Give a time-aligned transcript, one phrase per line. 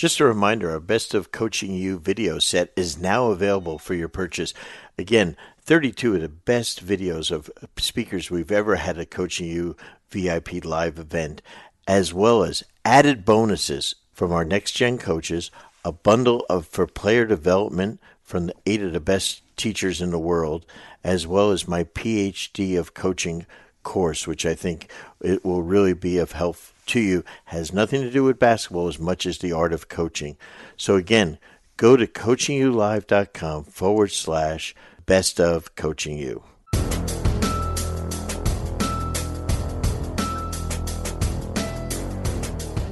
[0.00, 4.08] Just a reminder our Best of Coaching U video set is now available for your
[4.08, 4.54] purchase.
[4.96, 9.76] Again, 32 of the best videos of speakers we've ever had at Coaching U
[10.10, 11.42] VIP live event,
[11.86, 15.50] as well as added bonuses from our next gen coaches,
[15.84, 20.18] a bundle of for player development from the eight of the best teachers in the
[20.18, 20.64] world,
[21.04, 23.44] as well as my PhD of coaching
[23.82, 24.90] course, which I think
[25.20, 26.56] it will really be of help
[26.90, 27.24] to you.
[27.46, 30.36] Has nothing to do with basketball as much as the art of coaching.
[30.76, 31.38] So again,
[31.76, 34.74] go to coachingyoulive.com forward slash
[35.06, 36.44] best of coaching you.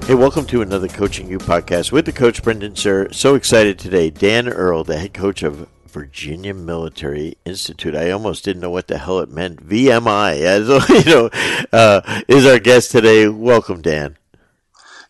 [0.09, 3.15] Hey, welcome to another Coaching U podcast with the coach Brendan Suhr.
[3.15, 4.09] So excited today.
[4.09, 7.95] Dan Earl, the head coach of Virginia Military Institute.
[7.95, 9.69] I almost didn't know what the hell it meant.
[9.69, 10.69] VMI, as
[11.06, 11.30] you know,
[11.73, 13.28] uh, is our guest today.
[13.28, 14.16] Welcome, Dan.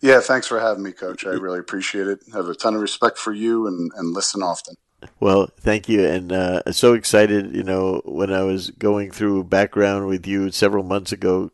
[0.01, 1.25] Yeah, thanks for having me, Coach.
[1.25, 2.19] I really appreciate it.
[2.33, 4.75] I have a ton of respect for you and, and listen often.
[5.19, 7.55] Well, thank you, and uh, so excited.
[7.55, 11.51] You know, when I was going through background with you several months ago,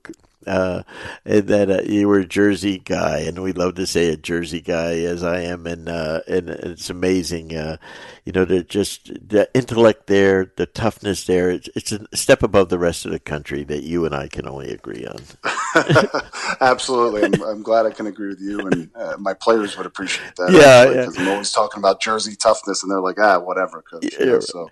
[0.47, 0.83] uh,
[1.23, 4.99] that uh, you were a Jersey guy, and we love to say a Jersey guy
[4.99, 7.77] as I am, and uh, and it's amazing, uh,
[8.23, 11.49] you know, the just the intellect there, the toughness there.
[11.49, 14.47] It's, it's a step above the rest of the country that you and I can
[14.47, 15.21] only agree on.
[16.61, 20.35] Absolutely, I'm, I'm, glad I can agree with you, and uh, my players would appreciate
[20.38, 20.51] that.
[20.51, 21.23] Yeah, because yeah.
[21.23, 24.05] I'm always talking about Jersey toughness, and they're like, ah, whatever, coach.
[24.19, 24.69] Yeah, so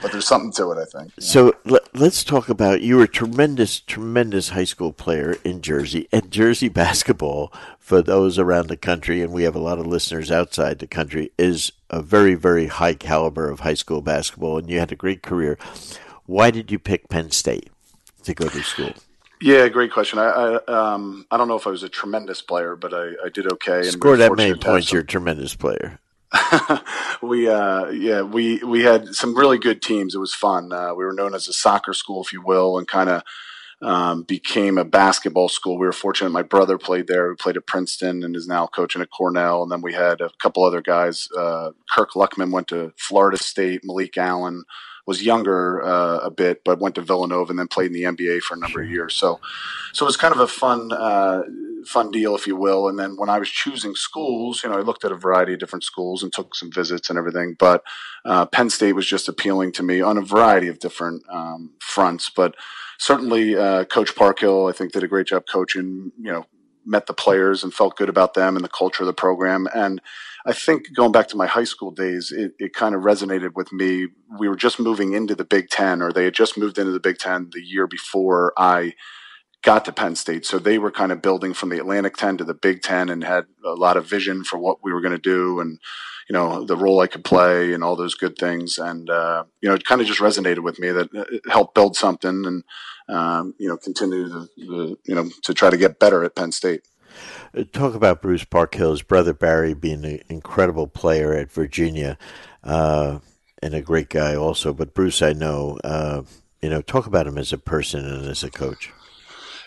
[0.00, 1.12] but there's something to it, I think.
[1.18, 6.08] So let, us talk about you were a tremendous, tremendous high school player in Jersey
[6.12, 7.52] and Jersey basketball.
[7.78, 11.30] For those around the country, and we have a lot of listeners outside the country,
[11.38, 15.22] is a very, very high caliber of high school basketball, and you had a great
[15.22, 15.56] career.
[16.24, 17.70] Why did you pick Penn State
[18.24, 18.92] to go to school?
[19.40, 20.18] Yeah, great question.
[20.18, 23.28] I I, um, I don't know if I was a tremendous player, but I, I
[23.32, 23.82] did okay.
[23.84, 26.00] Score that many points, you're a tremendous player.
[27.22, 30.14] we uh, yeah we we had some really good teams.
[30.14, 30.72] It was fun.
[30.72, 33.22] Uh, we were known as a soccer school, if you will, and kind of
[33.82, 35.78] um, became a basketball school.
[35.78, 36.30] We were fortunate.
[36.30, 37.30] My brother played there.
[37.30, 39.62] He played at Princeton and is now coaching at Cornell.
[39.62, 41.28] And then we had a couple other guys.
[41.36, 43.82] Uh, Kirk Luckman went to Florida State.
[43.84, 44.64] Malik Allen
[45.06, 48.40] was younger uh, a bit, but went to Villanova and then played in the NBA
[48.40, 49.14] for a number of years.
[49.14, 49.40] So,
[49.92, 51.42] so it was kind of a fun, uh,
[51.84, 52.88] fun deal, if you will.
[52.88, 55.60] And then when I was choosing schools, you know, I looked at a variety of
[55.60, 57.54] different schools and took some visits and everything.
[57.56, 57.84] But
[58.24, 62.28] uh, Penn State was just appealing to me on a variety of different um, fronts.
[62.34, 62.56] But
[62.98, 66.10] certainly, uh, Coach Parkhill, I think, did a great job coaching.
[66.18, 66.46] You know,
[66.86, 69.68] met the players and felt good about them and the culture of the program.
[69.74, 70.00] And
[70.46, 73.72] I think going back to my high school days, it, it kind of resonated with
[73.72, 74.06] me.
[74.38, 77.00] We were just moving into the Big Ten, or they had just moved into the
[77.00, 78.94] Big Ten the year before I
[79.66, 80.46] got to Penn State.
[80.46, 83.24] So they were kind of building from the Atlantic 10 to the Big Ten and
[83.24, 85.80] had a lot of vision for what we were going to do and,
[86.28, 88.78] you know, the role I could play and all those good things.
[88.78, 91.96] And, uh, you know, it kind of just resonated with me that it helped build
[91.96, 92.62] something and,
[93.08, 96.82] um, you know, continue to, you know, to try to get better at Penn State.
[97.54, 102.16] Uh, talk about Bruce Parkhill's brother Barry being an incredible player at Virginia
[102.64, 103.18] uh,
[103.62, 104.72] and a great guy also.
[104.72, 106.22] But Bruce, I know, uh,
[106.62, 108.92] you know, talk about him as a person and as a coach.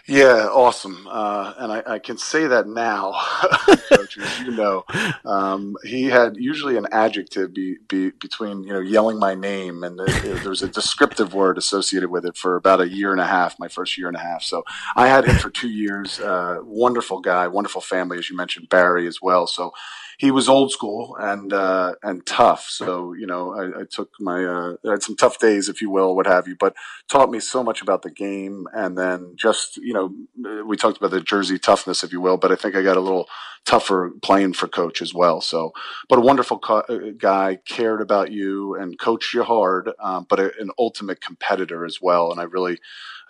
[0.09, 1.07] Yeah, awesome.
[1.07, 3.13] Uh, and I, I, can say that now,
[3.93, 4.39] coaches.
[4.39, 4.83] You know,
[5.23, 9.99] um, he had usually an adjective be, be, between you know yelling my name, and
[9.99, 13.59] there was a descriptive word associated with it for about a year and a half.
[13.59, 14.41] My first year and a half.
[14.41, 14.63] So
[14.95, 16.19] I had him for two years.
[16.19, 19.45] Uh, wonderful guy, wonderful family, as you mentioned, Barry as well.
[19.45, 19.73] So
[20.19, 22.67] he was old school and uh, and tough.
[22.69, 25.89] So you know, I, I took my uh, I had some tough days, if you
[25.89, 26.75] will, what have you, but
[27.07, 28.67] taught me so much about the game.
[28.73, 32.51] And then just you know, we talked about the Jersey toughness, if you will, but
[32.51, 33.29] I think I got a little
[33.65, 35.39] tougher playing for coach as well.
[35.39, 35.71] So,
[36.09, 40.39] but a wonderful co- uh, guy, cared about you and coached you hard, um, but
[40.41, 42.29] a, an ultimate competitor as well.
[42.31, 42.79] And I really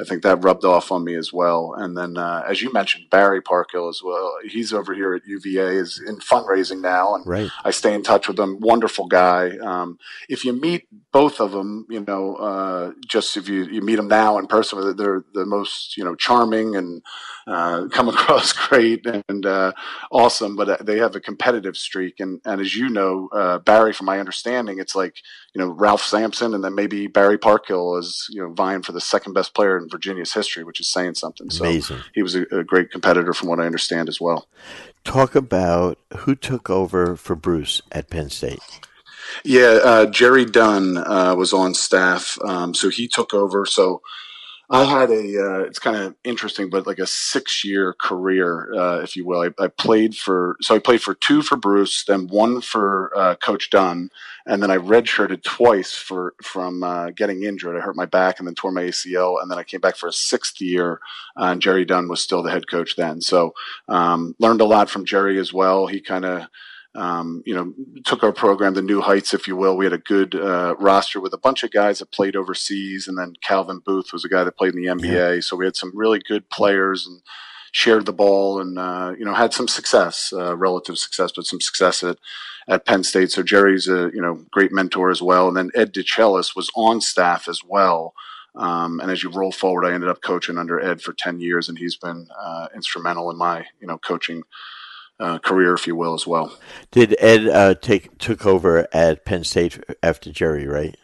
[0.02, 1.74] I think that rubbed off on me as well.
[1.78, 4.34] And then, uh, as you mentioned, Barry Parkhill as well.
[4.48, 7.50] He's over here at UVA, is in fundraising now, and right.
[7.66, 8.62] I stay in touch with him.
[8.62, 9.58] Wonderful guy.
[9.58, 10.00] Um,
[10.30, 14.08] if you meet both of them, you know, uh, just if you you meet them
[14.08, 17.02] now in person, they're the most you know charming and
[17.46, 19.74] uh, come across great and uh,
[20.12, 20.56] awesome.
[20.56, 24.20] But they have a competitive streak, and and as you know, uh, Barry, from my
[24.20, 25.16] understanding, it's like
[25.54, 29.02] you know Ralph Sampson, and then maybe Barry Parkhill is you know vying for the
[29.02, 31.50] second best player in Virginia's history, which is saying something.
[31.50, 32.00] So Amazing.
[32.14, 34.48] he was a, a great competitor, from what I understand as well.
[35.04, 38.60] Talk about who took over for Bruce at Penn State.
[39.44, 43.66] Yeah, uh, Jerry Dunn uh, was on staff, um, so he took over.
[43.66, 44.02] So
[44.72, 49.00] I had a, uh, it's kind of interesting, but like a six year career, uh,
[49.00, 49.42] if you will.
[49.42, 53.36] I, I, played for, so I played for two for Bruce, then one for uh,
[53.36, 54.12] Coach Dunn,
[54.46, 57.78] and then I redshirted twice for from uh, getting injured.
[57.78, 60.08] I hurt my back and then tore my ACL, and then I came back for
[60.08, 61.00] a sixth year,
[61.36, 63.22] uh, and Jerry Dunn was still the head coach then.
[63.22, 63.56] So
[63.88, 65.88] um, learned a lot from Jerry as well.
[65.88, 66.48] He kind of,
[66.96, 69.78] um, you know, took our program to new heights, if you will.
[69.78, 73.18] We had a good uh, roster with a bunch of guys that played overseas, and
[73.18, 75.36] then Calvin Booth was a guy that played in the NBA.
[75.36, 75.42] Yeah.
[75.42, 77.22] So we had some really good players and
[77.72, 81.62] shared the ball, and uh, you know, had some success, uh, relative success, but some
[81.62, 82.18] success at
[82.68, 83.32] at Penn State.
[83.32, 87.02] So Jerry's a you know great mentor as well, and then Ed DeChellis was on
[87.02, 88.14] staff as well.
[88.56, 91.70] Um, and as you roll forward, I ended up coaching under Ed for ten years,
[91.70, 94.44] and he's been uh, instrumental in my you know coaching
[95.20, 96.58] uh, career, if you will, as well.
[96.92, 100.96] Did Ed uh, take took over at Penn State after Jerry, right?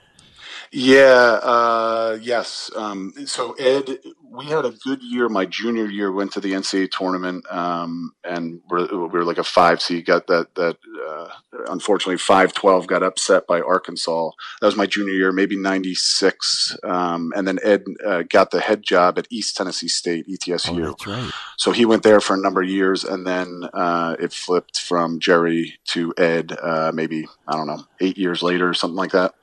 [0.72, 2.70] Yeah, uh, yes.
[2.76, 4.00] Um, so Ed,
[4.36, 5.30] we had a good year.
[5.30, 9.44] My junior year, went to the NCAA tournament, um, and we're, we were like a
[9.44, 10.06] five seed.
[10.06, 10.78] Got that that
[11.08, 11.30] uh,
[11.68, 14.32] unfortunately five twelve got upset by Arkansas.
[14.62, 16.78] That was my junior year, maybe ninety six.
[16.84, 20.84] Um, and then Ed uh, got the head job at East Tennessee State, ETSU.
[20.84, 21.32] Oh, that's right.
[21.58, 25.20] So he went there for a number of years, and then uh, it flipped from
[25.20, 26.58] Jerry to Ed.
[26.62, 29.34] Uh, maybe I don't know, eight years later, or something like that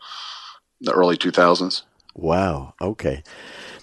[0.82, 1.82] the early 2000s.
[2.14, 2.74] Wow.
[2.80, 3.22] Okay.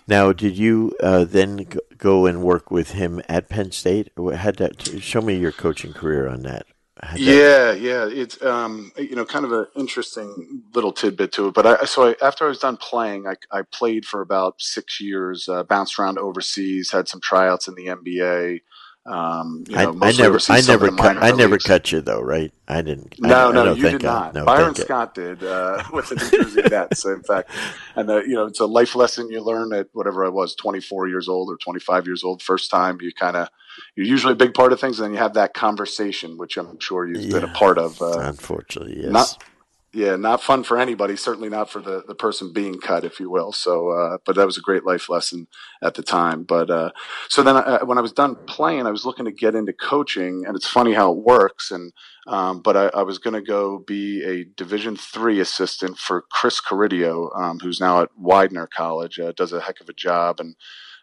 [0.10, 1.68] Now, did you uh, then
[2.00, 4.10] go and work with him at Penn State?
[4.18, 4.82] Had that?
[5.04, 6.66] Show me your coaching career on that.
[7.16, 11.54] Yeah, yeah, it's um, you know kind of an interesting little tidbit to it.
[11.54, 15.00] But I so I, after I was done playing, I, I played for about six
[15.00, 18.62] years, uh, bounced around overseas, had some tryouts in the NBA,
[19.10, 22.54] um, you know, I, I, never, I never, cut, I never cut you though, right?
[22.68, 23.20] I didn't.
[23.20, 24.36] No, I, no, you did not.
[24.36, 27.06] No, Byron Scott did uh, with the New Jersey Nets.
[27.06, 27.50] In fact,
[27.96, 31.08] and the, you know, it's a life lesson you learn at whatever I was, 24
[31.08, 32.44] years old or 25 years old.
[32.44, 33.50] First time you kind of,
[33.96, 36.80] you're usually a big part of things, and then you have that conversation, which I'm
[36.80, 38.00] sure you've yeah, been a part of.
[38.00, 39.12] Uh, unfortunately, yes.
[39.12, 39.44] Not,
[39.92, 41.16] yeah, not fun for anybody.
[41.16, 43.52] Certainly not for the, the person being cut, if you will.
[43.52, 45.48] So, uh, but that was a great life lesson
[45.82, 46.44] at the time.
[46.44, 46.92] But uh,
[47.28, 49.74] so then, I, uh, when I was done playing, I was looking to get into
[49.74, 51.72] coaching, and it's funny how it works.
[51.72, 51.92] And
[52.28, 56.62] um, but I, I was going to go be a Division three assistant for Chris
[56.62, 60.56] Carideo, um, who's now at Widener College, uh, does a heck of a job, and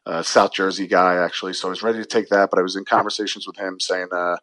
[0.06, 1.54] uh, South Jersey guy actually.
[1.54, 4.08] So I was ready to take that, but I was in conversations with him saying
[4.12, 4.36] uh,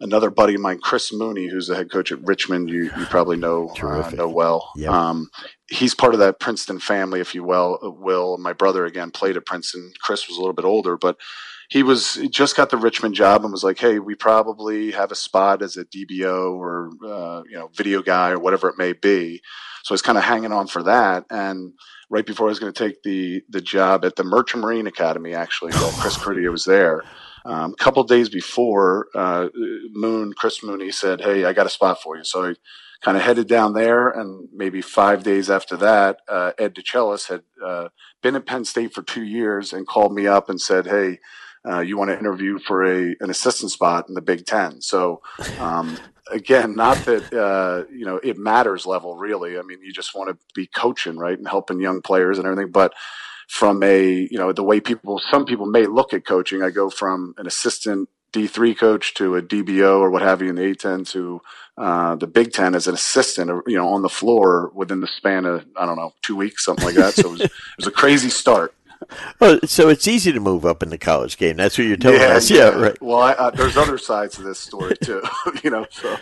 [0.00, 2.70] another buddy of mine, Chris Mooney, who's the head coach at Richmond.
[2.70, 4.70] You, you probably know uh, know well.
[4.76, 4.90] Yep.
[4.90, 5.30] Um,
[5.68, 7.78] he's part of that Princeton family, if you will.
[7.82, 9.92] Will my brother again played at Princeton.
[10.00, 11.16] Chris was a little bit older, but
[11.68, 15.16] he was just got the Richmond job and was like, "Hey, we probably have a
[15.16, 19.40] spot as a DBO or uh, you know video guy or whatever it may be."
[19.82, 21.72] So I was kind of hanging on for that and
[22.10, 25.34] right before I was going to take the the job at the Merchant Marine Academy,
[25.34, 27.02] actually, while Chris Carideo was there.
[27.44, 29.48] Um, a couple days before, uh,
[29.92, 32.24] Moon, Chris Mooney said, Hey, I got a spot for you.
[32.24, 32.54] So I
[33.02, 34.08] kind of headed down there.
[34.08, 37.88] And maybe five days after that, uh, Ed DeChellis had uh,
[38.22, 41.18] been at Penn State for two years and called me up and said, Hey,
[41.68, 44.80] uh, you want to interview for a an assistant spot in the Big Ten.
[44.80, 45.20] So,
[45.58, 45.98] um,
[46.30, 49.58] again, not that uh, you know it matters level really.
[49.58, 52.72] I mean, you just want to be coaching right and helping young players and everything.
[52.72, 52.94] But
[53.50, 56.62] from a you know the way people some people may look at coaching.
[56.62, 60.54] I go from an assistant D3 coach to a DBO or what have you in
[60.54, 61.42] the A10 to
[61.76, 65.46] uh, the Big Ten as an assistant, you know, on the floor within the span
[65.46, 67.14] of I don't know two weeks, something like that.
[67.14, 68.72] So it was, it was a crazy start.
[69.40, 71.56] Well, so it's easy to move up in the college game.
[71.56, 72.50] That's what you're telling yeah, us.
[72.50, 73.02] Yeah, yeah right.
[73.02, 75.22] Well, I, uh, there's other sides to this story too.
[75.64, 76.16] you know, so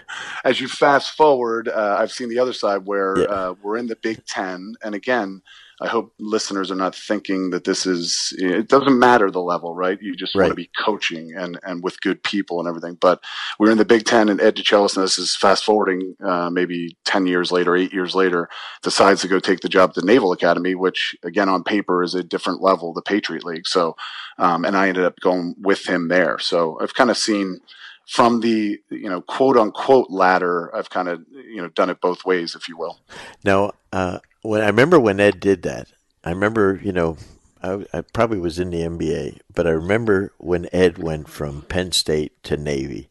[0.45, 3.25] as you fast forward, uh, I've seen the other side where yeah.
[3.27, 5.43] Uh, we're in the Big Ten, and again,
[5.81, 9.99] I hope listeners are not thinking that this is, it doesn't matter the level, right?
[10.01, 10.45] You just right.
[10.45, 12.97] want to be coaching and, and with good people and everything.
[13.01, 13.23] But
[13.59, 16.97] we're in the Big Ten and Ed DeChellis, and this is fast forwarding, uh, maybe
[17.05, 18.49] 10 years later, eight years later,
[18.83, 22.15] decides to go take the job at the Naval Academy, which again, on paper is
[22.15, 23.69] a different level, the Patriot League.
[23.69, 23.95] So,
[24.39, 26.39] um, and I ended up going with him there.
[26.41, 27.61] So I've kind of seen,
[28.09, 32.25] from the you know quote unquote ladder i've kind of you know done it both
[32.25, 32.99] ways if you will
[33.45, 35.89] now uh, when I remember when Ed did that,
[36.25, 37.17] I remember, you know,
[37.63, 41.93] I, I, probably was in the NBA, but I remember when Ed went from Penn
[41.93, 43.09] State to Navy,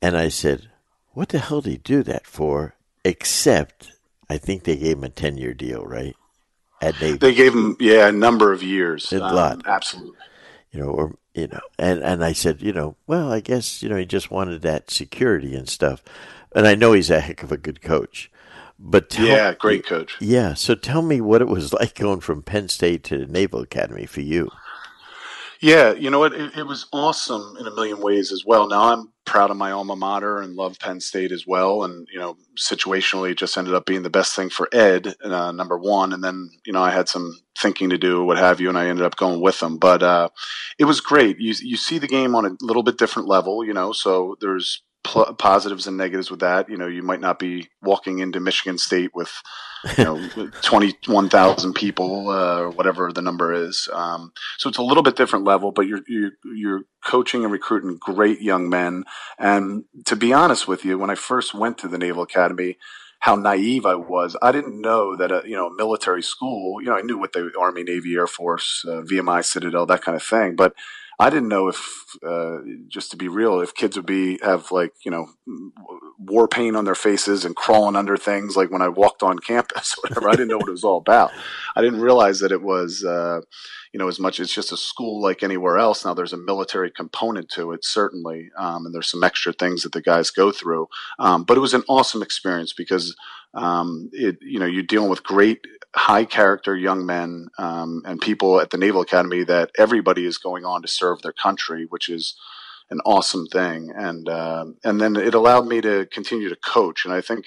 [0.00, 0.68] and I said,
[1.12, 3.92] "What the hell did he do that for?" Except,
[4.30, 6.14] I think they gave him a ten-year deal, right?
[6.80, 10.18] At Navy, they gave him, yeah, a number of years, a um, lot, absolutely.
[10.70, 13.88] You know, or you know, and and I said, you know, well, I guess you
[13.88, 16.02] know he just wanted that security and stuff,
[16.54, 18.30] and I know he's a heck of a good coach.
[18.86, 20.16] But tell, yeah, great coach.
[20.20, 20.52] Yeah.
[20.52, 24.04] So tell me what it was like going from Penn State to the Naval Academy
[24.04, 24.50] for you.
[25.60, 26.34] Yeah, you know what?
[26.34, 28.68] It, it, was awesome in a million ways as well.
[28.68, 31.84] Now I'm proud of my alma mater and love Penn State as well.
[31.84, 35.52] And you know, situationally, it just ended up being the best thing for Ed, uh,
[35.52, 36.12] number one.
[36.12, 38.88] And then you know, I had some thinking to do, what have you, and I
[38.88, 39.78] ended up going with them.
[39.78, 40.28] But uh,
[40.78, 41.38] it was great.
[41.38, 43.92] You you see the game on a little bit different level, you know.
[43.92, 46.68] So there's pl- positives and negatives with that.
[46.68, 49.30] You know, you might not be walking into Michigan State with,
[49.96, 53.88] you know, 21,000 people uh, or whatever the number is.
[53.92, 57.98] Um, so it's a little bit different level, but you're, you're, you're coaching and recruiting
[58.00, 59.04] great young men.
[59.38, 62.78] And to be honest with you, when I first went to the Naval Academy,
[63.20, 64.36] how naive I was.
[64.42, 66.82] I didn't know that a you know military school.
[66.82, 70.14] You know, I knew what the Army, Navy, Air Force, uh, VMI, Citadel, that kind
[70.14, 70.56] of thing.
[70.56, 70.74] But
[71.18, 74.92] I didn't know if, uh, just to be real, if kids would be have like
[75.04, 75.28] you know
[76.18, 79.94] war paint on their faces and crawling under things like when I walked on campus,
[80.02, 80.28] whatever.
[80.28, 81.30] I didn't know what it was all about.
[81.76, 83.40] I didn't realize that it was, uh,
[83.92, 86.04] you know, as much as just a school like anywhere else.
[86.04, 89.92] Now there's a military component to it, certainly, um, and there's some extra things that
[89.92, 90.88] the guys go through.
[91.18, 93.14] Um, but it was an awesome experience because
[93.54, 95.60] um, it, you know, you're dealing with great
[95.94, 100.64] high character young men um, and people at the Naval Academy that everybody is going
[100.64, 102.36] on to serve their country, which is
[102.90, 103.92] an awesome thing.
[103.94, 107.04] And uh, and then it allowed me to continue to coach.
[107.04, 107.46] And I think,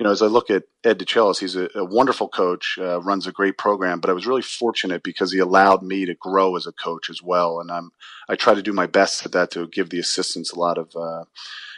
[0.00, 3.26] you know, as I look at Ed DeChellis, he's a, a wonderful coach, uh, runs
[3.26, 4.00] a great program.
[4.00, 7.22] But I was really fortunate because he allowed me to grow as a coach as
[7.22, 7.60] well.
[7.60, 7.92] And I'm
[8.26, 10.96] I try to do my best at that to give the assistants a lot of.
[10.96, 11.24] Uh,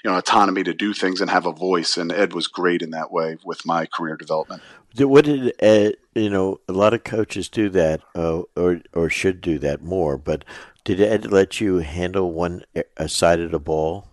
[0.04, 2.90] you know, autonomy to do things and have a voice, and Ed was great in
[2.90, 4.60] that way with my career development.
[4.96, 5.94] What did Ed?
[6.16, 10.18] You know, a lot of coaches do that, uh, or or should do that more.
[10.18, 10.44] But
[10.82, 12.64] did Ed let you handle one
[13.06, 14.08] side of the ball?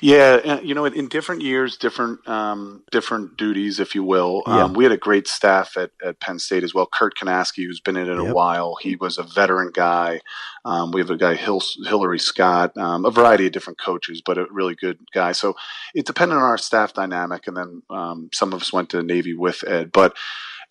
[0.00, 4.42] Yeah, you know, in different years, different um, different duties, if you will.
[4.46, 4.64] Yeah.
[4.64, 6.86] Um, we had a great staff at, at Penn State as well.
[6.86, 8.30] Kurt Kanaskie, who's been in it yep.
[8.30, 10.20] a while, he was a veteran guy.
[10.64, 14.38] Um, we have a guy, Hil- Hillary Scott, um, a variety of different coaches, but
[14.38, 15.32] a really good guy.
[15.32, 15.54] So
[15.94, 19.34] it depended on our staff dynamic, and then um, some of us went to Navy
[19.34, 20.16] with Ed, but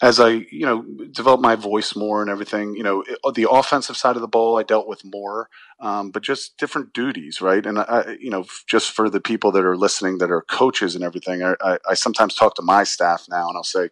[0.01, 0.81] as I, you know,
[1.11, 3.03] developed my voice more and everything, you know,
[3.35, 5.47] the offensive side of the ball I dealt with more,
[5.79, 7.63] um, but just different duties, right?
[7.63, 11.03] And I, you know, just for the people that are listening that are coaches and
[11.03, 13.89] everything, I, I, I sometimes talk to my staff now and I'll say,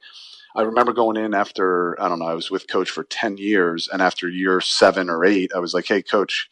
[0.56, 3.88] I remember going in after, I don't know, I was with coach for 10 years.
[3.92, 6.50] And after year seven or eight, I was like, Hey, coach,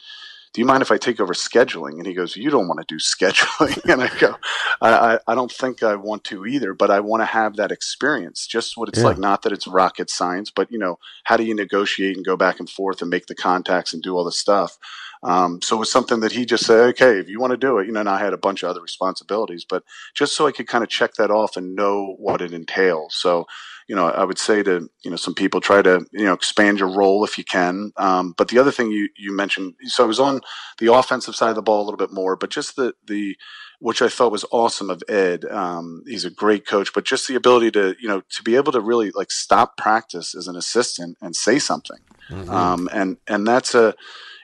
[0.54, 1.94] do you mind if I take over scheduling?
[1.94, 3.84] And he goes, you don't want to do scheduling.
[3.92, 4.36] and I go,
[4.82, 8.48] I, I, don't think I want to either, but I want to have that experience,
[8.48, 9.06] just what it's yeah.
[9.06, 9.18] like.
[9.18, 12.60] Not that it's rocket science, but you know, how do you negotiate and go back
[12.60, 14.78] and forth and make the contacts and do all the stuff?
[15.24, 17.80] Um, so it was something that he just said, okay, if you want to do
[17.80, 20.52] it, you know, and I had a bunch of other responsibilities, but just so I
[20.52, 23.16] could kind of check that off and know what it entails.
[23.16, 23.48] So
[23.88, 26.80] you know, I would say to, you know, some people try to, you know, expand
[26.80, 27.94] your role if you can.
[27.96, 30.42] Um, but the other thing you, you mentioned, so I was on
[30.78, 33.38] the offensive side of the ball a little bit more, but just the, the,
[33.80, 35.46] which I thought was awesome of Ed.
[35.46, 38.72] Um, he's a great coach, but just the ability to, you know, to be able
[38.74, 42.00] to really like stop practice as an assistant and say something.
[42.30, 42.50] Mm-hmm.
[42.50, 43.94] Um, and, and that's a,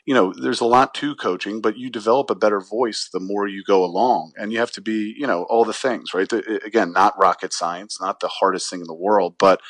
[0.05, 3.47] you know, there's a lot to coaching, but you develop a better voice the more
[3.47, 4.33] you go along.
[4.35, 6.27] And you have to be, you know, all the things, right?
[6.27, 9.61] The, again, not rocket science, not the hardest thing in the world, but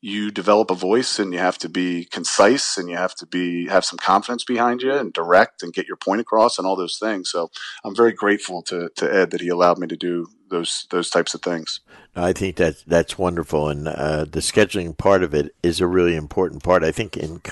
[0.00, 3.68] you develop a voice and you have to be concise and you have to be
[3.68, 6.98] have some confidence behind you and direct and get your point across and all those
[6.98, 7.30] things.
[7.30, 7.50] So
[7.82, 11.34] I'm very grateful to, to Ed that he allowed me to do those those types
[11.34, 11.80] of things.
[12.16, 16.14] I think that that's wonderful, and uh, the scheduling part of it is a really
[16.14, 16.84] important part.
[16.84, 17.42] I think in,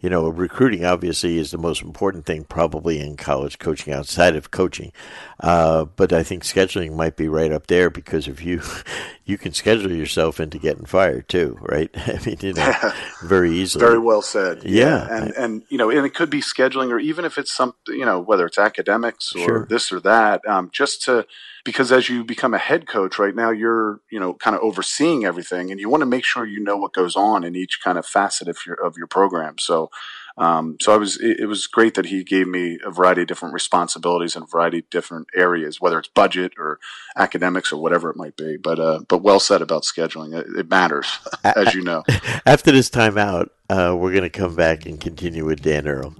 [0.00, 4.52] you know, recruiting obviously is the most important thing probably in college coaching outside of
[4.52, 4.92] coaching,
[5.40, 8.62] uh, but I think scheduling might be right up there because if you
[9.24, 11.90] you can schedule yourself into getting fired too, right?
[11.96, 12.92] I mean, you know,
[13.24, 13.84] very easily.
[13.84, 14.62] Very well said.
[14.62, 15.16] Yeah, yeah.
[15.16, 18.04] and and you know, and it could be scheduling, or even if it's something, you
[18.04, 19.66] know, whether it's academics or sure.
[19.68, 21.26] this or that, um, just to
[21.64, 25.24] because as you become a head coach right now you're you know kind of overseeing
[25.24, 27.98] everything and you want to make sure you know what goes on in each kind
[27.98, 29.90] of facet of your of your program so
[30.36, 33.28] um, so I was it, it, was great that he gave me a variety of
[33.28, 36.80] different responsibilities in a variety of different areas whether it's budget or
[37.16, 40.68] academics or whatever it might be but uh, but well said about scheduling it, it
[40.68, 42.02] matters as you know
[42.46, 46.14] after this time out uh, we're going to come back and continue with Dan Earl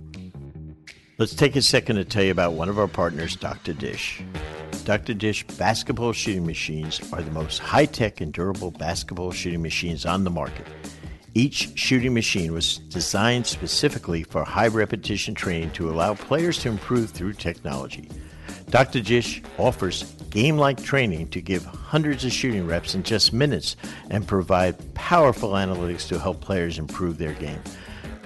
[1.16, 3.72] Let's take a second to tell you about one of our partners, Dr.
[3.72, 4.20] Dish.
[4.84, 5.14] Dr.
[5.14, 10.24] Dish basketball shooting machines are the most high tech and durable basketball shooting machines on
[10.24, 10.66] the market.
[11.32, 17.10] Each shooting machine was designed specifically for high repetition training to allow players to improve
[17.10, 18.10] through technology.
[18.68, 19.00] Dr.
[19.00, 23.76] Dish offers game like training to give hundreds of shooting reps in just minutes
[24.10, 27.62] and provide powerful analytics to help players improve their game.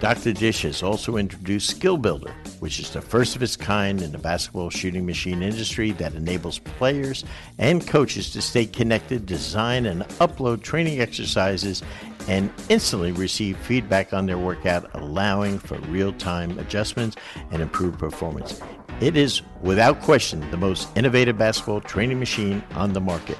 [0.00, 0.33] Dr.
[0.33, 4.19] Dish has also introduced Skill Builder, which is the first of its kind in the
[4.19, 7.25] basketball shooting machine industry that enables players
[7.59, 11.83] and coaches to stay connected, design and upload training exercises,
[12.29, 17.17] and instantly receive feedback on their workout, allowing for real time adjustments
[17.50, 18.61] and improved performance.
[19.00, 23.38] It is, without question, the most innovative basketball training machine on the market.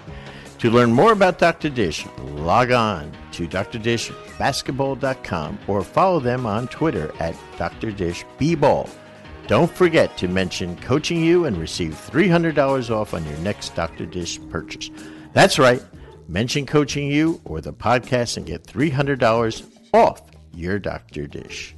[0.61, 1.69] To learn more about Dr.
[1.69, 8.91] Dish, log on to drdishbasketball.com or follow them on Twitter at drdishbball.
[9.49, 14.05] Don't forget to mention Coaching U and receive $300 off on your next Dr.
[14.05, 14.91] Dish purchase.
[15.33, 15.83] That's right.
[16.29, 20.21] Mention Coaching U or the podcast and get $300 off
[20.53, 21.27] your Dr.
[21.27, 21.75] Dish.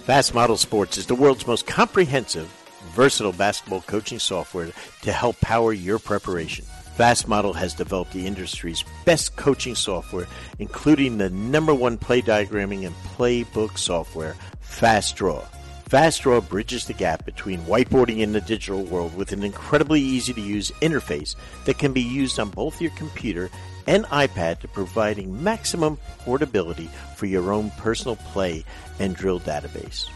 [0.00, 2.46] Fast Model Sports is the world's most comprehensive
[2.94, 6.66] versatile basketball coaching software to help power your preparation.
[6.96, 10.28] Fast Model has developed the industry's best coaching software,
[10.60, 14.36] including the number one play diagramming and playbook software,
[14.74, 15.40] Fast Draw.
[15.84, 20.32] Fast Draw bridges the gap between whiteboarding in the digital world with an incredibly easy
[20.32, 23.50] to use interface that can be used on both your computer
[23.86, 28.64] and iPad to providing maximum portability for your own personal play
[28.98, 30.08] and drill database.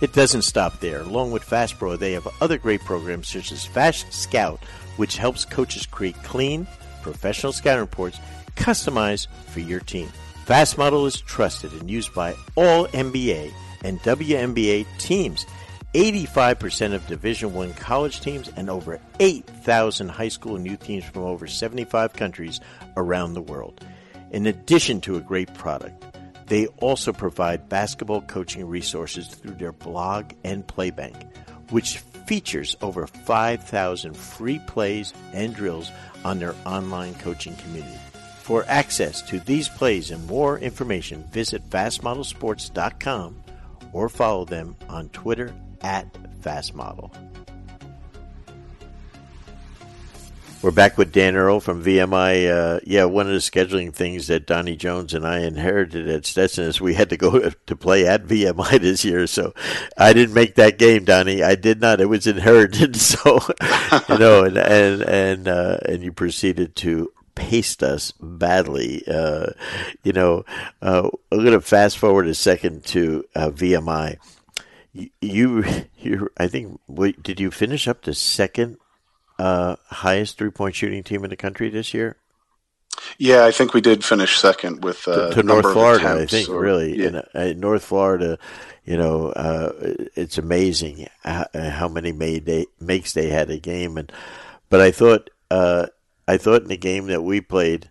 [0.00, 1.02] It doesn't stop there.
[1.02, 4.58] Along with FastPro, they have other great programs such as Fast Scout,
[4.96, 6.66] which helps coaches create clean,
[7.02, 8.18] professional scouting reports
[8.56, 10.08] customized for your team.
[10.44, 13.52] Fast Model is trusted and used by all NBA
[13.82, 15.46] and WNBA teams,
[15.94, 21.22] 85% of Division 1 college teams and over 8,000 high school and youth teams from
[21.22, 22.60] over 75 countries
[22.96, 23.84] around the world.
[24.30, 26.02] In addition to a great product,
[26.46, 31.30] they also provide basketball coaching resources through their blog and playbank,
[31.70, 35.90] which features over 5,000 free plays and drills
[36.24, 37.98] on their online coaching community.
[38.38, 43.41] For access to these plays and more information, visit fastmodelsports.com
[43.92, 47.12] or follow them on Twitter at fastmodel.
[50.62, 52.48] We're back with Dan Earl from VMI.
[52.48, 56.66] Uh, yeah, one of the scheduling things that Donnie Jones and I inherited at Stetson
[56.66, 59.26] is we had to go to play at VMI this year.
[59.26, 59.54] So
[59.98, 61.42] I didn't make that game, Donnie.
[61.42, 62.00] I did not.
[62.00, 62.96] It was inherited.
[63.02, 63.40] So
[64.08, 69.02] you know, and and and uh, and you proceeded to paste us badly.
[69.06, 69.48] Uh,
[70.02, 70.44] you know,
[70.80, 74.18] uh, I'm going to fast forward a second to uh, VMI.
[74.92, 75.64] You, you,
[75.98, 78.78] you, I think, wait, did you finish up the second
[79.38, 82.16] uh, highest three point shooting team in the country this year?
[83.18, 86.20] Yeah, I think we did finish second with uh, to, to North Florida.
[86.20, 87.06] I think or, really, yeah.
[87.06, 88.38] in, uh, North Florida,
[88.84, 89.72] you know, uh,
[90.14, 94.12] it's amazing how, how, many made they, makes they had a game, and
[94.68, 95.86] but I thought uh,
[96.26, 97.90] I thought in the game that we played.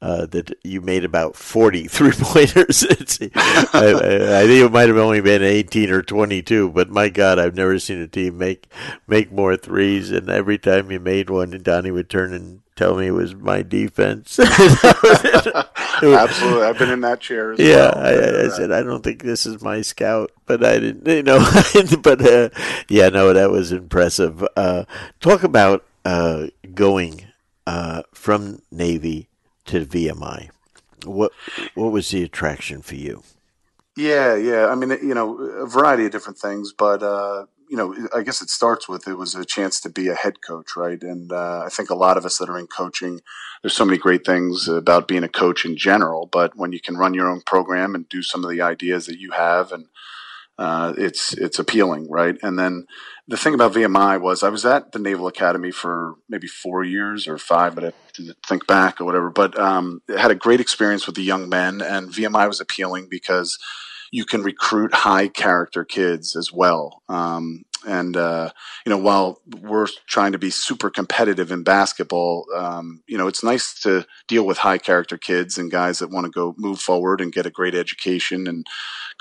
[0.00, 2.82] Uh, that you made about 40 three pointers.
[2.90, 7.54] I, I, think it might have only been 18 or 22, but my God, I've
[7.54, 8.66] never seen a team make
[9.06, 10.10] make more threes.
[10.10, 13.62] And every time you made one, Donnie would turn and tell me it was my
[13.62, 14.38] defense.
[16.02, 17.54] Absolutely, I've been in that chair.
[17.54, 17.98] yeah, well.
[17.98, 21.38] I, I, said I don't think this is my scout, but I didn't, you know.
[22.02, 22.48] but uh,
[22.88, 24.44] yeah, no, that was impressive.
[24.56, 24.84] Uh,
[25.20, 27.26] talk about uh, going
[27.66, 29.28] uh, from Navy
[29.66, 30.50] to VMI.
[31.04, 31.32] What
[31.74, 33.22] what was the attraction for you?
[33.96, 34.66] Yeah, yeah.
[34.66, 38.42] I mean, you know, a variety of different things, but uh, you know, I guess
[38.42, 41.02] it starts with it was a chance to be a head coach, right?
[41.02, 43.20] And uh, I think a lot of us that are in coaching,
[43.62, 46.96] there's so many great things about being a coach in general, but when you can
[46.96, 49.86] run your own program and do some of the ideas that you have and
[50.58, 52.36] uh, it's it's appealing, right?
[52.42, 52.86] And then
[53.26, 57.26] the thing about VMI was I was at the Naval Academy for maybe four years
[57.26, 57.92] or five, but I
[58.46, 59.30] think back or whatever.
[59.30, 63.58] But um, had a great experience with the young men, and VMI was appealing because
[64.10, 67.02] you can recruit high character kids as well.
[67.08, 68.50] Um, and uh,
[68.84, 73.42] you know, while we're trying to be super competitive in basketball, um, you know, it's
[73.42, 77.20] nice to deal with high character kids and guys that want to go move forward
[77.20, 78.66] and get a great education and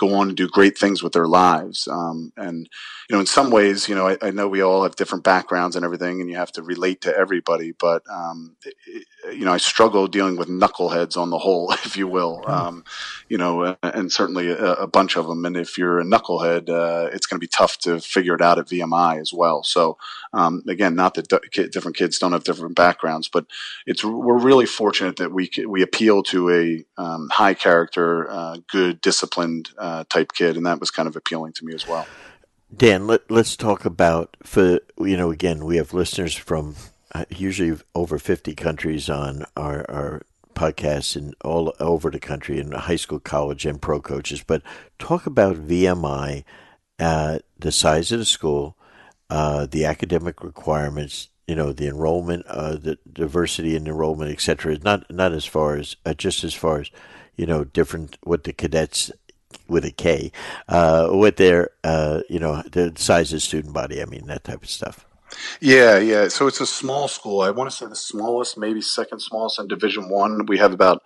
[0.02, 1.88] go on and do great things with their lives.
[1.88, 2.68] Um, and
[3.08, 5.76] you know, in some ways, you know, I, I, know we all have different backgrounds
[5.76, 7.72] and everything, and you have to relate to everybody.
[7.72, 12.08] But um, it, you know, I struggle dealing with knuckleheads on the whole, if you
[12.08, 12.44] will.
[12.48, 12.84] Um,
[13.30, 15.46] you know, and certainly a, a, bunch of them.
[15.46, 18.58] And if you're a knucklehead, uh, it's going to be tough to figure it out
[18.60, 19.64] at VMI as well.
[19.64, 19.98] So
[20.34, 21.28] um, again, not that
[21.72, 23.46] different kids don't have different backgrounds, but
[23.86, 29.02] it's we're really fortunate that we we appeal to a um, high character, uh, good,
[29.02, 32.06] disciplined uh, type kid, and that was kind of appealing to me as well.
[32.76, 36.76] Dan, let, let's talk about for you know again we have listeners from
[37.14, 40.22] uh, usually over 50 countries on our, our
[40.54, 44.44] podcasts and all over the country in high school, college, and pro coaches.
[44.46, 44.62] But
[45.00, 46.44] talk about VMI,
[47.00, 48.78] uh, the size of the school,
[49.30, 54.78] uh, the academic requirements, you know, the enrollment, uh, the diversity in enrollment, etc.
[54.84, 56.92] Not not as far as uh, just as far as
[57.36, 59.12] you know different what the cadets
[59.72, 60.32] with a K,
[60.68, 64.02] uh, what their uh, you know the size of student body.
[64.02, 65.06] I mean that type of stuff.
[65.62, 66.28] Yeah, yeah.
[66.28, 67.42] So it's a small school.
[67.42, 70.46] I want to say the smallest, maybe second smallest in Division One.
[70.46, 71.04] We have about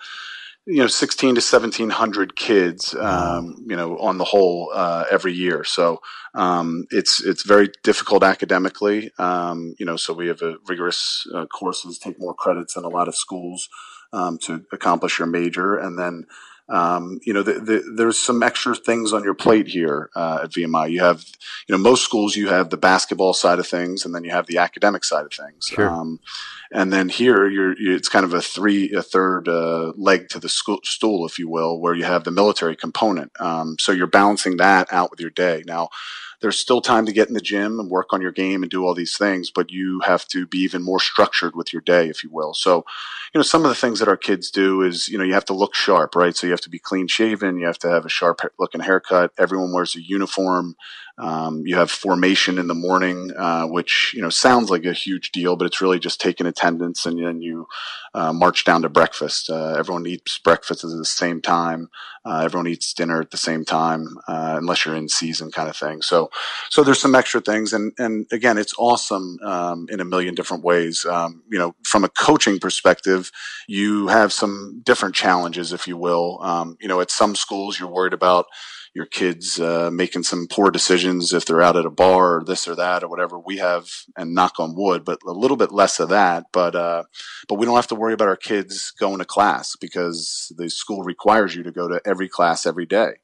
[0.66, 5.64] you know 16 to 1700 kids um, you know on the whole uh, every year
[5.64, 6.02] so
[6.34, 11.46] um, it's it's very difficult academically um, you know so we have a rigorous uh,
[11.46, 13.70] courses take more credits than a lot of schools
[14.12, 16.26] um, to accomplish your major and then
[16.68, 20.50] um, you know, the, the, there's some extra things on your plate here uh, at
[20.50, 20.90] VMI.
[20.90, 21.24] You have,
[21.68, 24.48] you know, most schools you have the basketball side of things, and then you have
[24.48, 25.68] the academic side of things.
[25.68, 25.90] Sure.
[25.90, 26.20] Um,
[26.72, 30.40] and then here, you're, you're, it's kind of a three, a third uh, leg to
[30.40, 33.32] the school, stool, if you will, where you have the military component.
[33.40, 35.64] Um, so you're balancing that out with your day.
[35.66, 35.90] Now,
[36.42, 38.86] there's still time to get in the gym and work on your game and do
[38.86, 42.24] all these things, but you have to be even more structured with your day, if
[42.24, 42.54] you will.
[42.54, 42.86] So,
[43.34, 45.46] you know, some of the things that our kids do is, you know, you have
[45.46, 46.36] to look sharp, right?
[46.36, 49.32] So you have to be clean shaven, you have to have a sharp looking haircut.
[49.38, 50.76] Everyone wears a uniform.
[51.18, 55.32] Um, you have formation in the morning, uh, which you know sounds like a huge
[55.32, 57.68] deal, but it's really just taking attendance and then you
[58.14, 59.50] uh, march down to breakfast.
[59.50, 61.90] Uh, everyone eats breakfast at the same time.
[62.26, 65.78] Uh, everyone eats dinner at the same time, uh, unless you're in season, kind of
[65.78, 66.02] thing.
[66.02, 66.32] So,
[66.70, 70.64] so there's some extra things, and and again, it's awesome um, in a million different
[70.64, 71.06] ways.
[71.06, 73.32] Um, you know, from a coaching perspective,
[73.68, 76.42] you have some different challenges, if you will.
[76.42, 78.48] Um, you know, at some schools, you're worried about
[78.96, 82.66] your kids uh, making some poor decisions if they're out at a bar or this
[82.66, 83.38] or that or whatever.
[83.38, 86.46] We have, and knock on wood, but a little bit less of that.
[86.54, 87.04] But uh,
[87.50, 91.04] but we don't have to worry about our kids going to class because the school
[91.04, 93.16] requires you to go to every class every day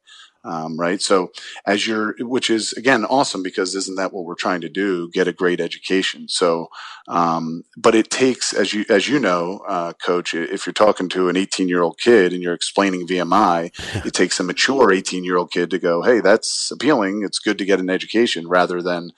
[0.43, 1.01] um, right?
[1.01, 1.31] So
[1.65, 5.09] as you're, which is again awesome because isn't that what we're trying to do?
[5.11, 6.27] Get a great education.
[6.27, 6.69] So,
[7.07, 11.29] um, but it takes, as you as you know, uh, coach, if you're talking to
[11.29, 13.71] an 18 year old kid and you're explaining VMI,
[14.05, 17.23] it takes a mature 18 year old kid to go, hey, that's appealing.
[17.23, 19.11] It's good to get an education rather than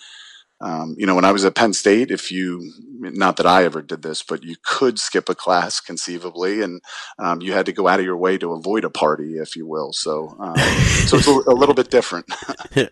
[0.63, 3.82] um, you know, when I was at Penn State, if you, not that I ever
[3.82, 6.82] did this, but you could skip a class conceivably, and
[7.19, 9.67] um, you had to go out of your way to avoid a party, if you
[9.67, 9.91] will.
[9.91, 12.28] So, um, so it's a, little bit different.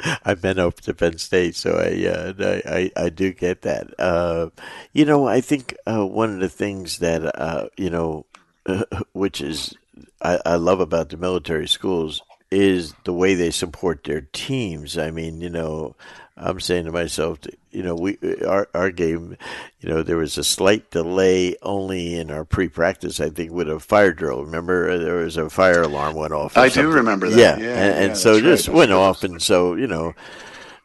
[0.24, 3.92] I've been up to Penn State, so I, uh, I, I, do get that.
[3.98, 4.50] Uh,
[4.92, 8.24] you know, I think uh, one of the things that uh, you know,
[9.12, 9.74] which is
[10.22, 14.98] I, I love about the military schools is the way they support their teams.
[14.98, 15.94] I mean, you know,
[16.40, 17.38] I'm saying to myself,
[17.70, 19.36] you know, we our our game,
[19.80, 23.20] you know, there was a slight delay only in our pre-practice.
[23.20, 24.44] I think with a fire drill.
[24.44, 26.56] Remember, there was a fire alarm went off.
[26.56, 26.90] I something.
[26.90, 27.38] do remember that.
[27.38, 30.14] Yeah, yeah and, and yeah, so just went off, and so you know.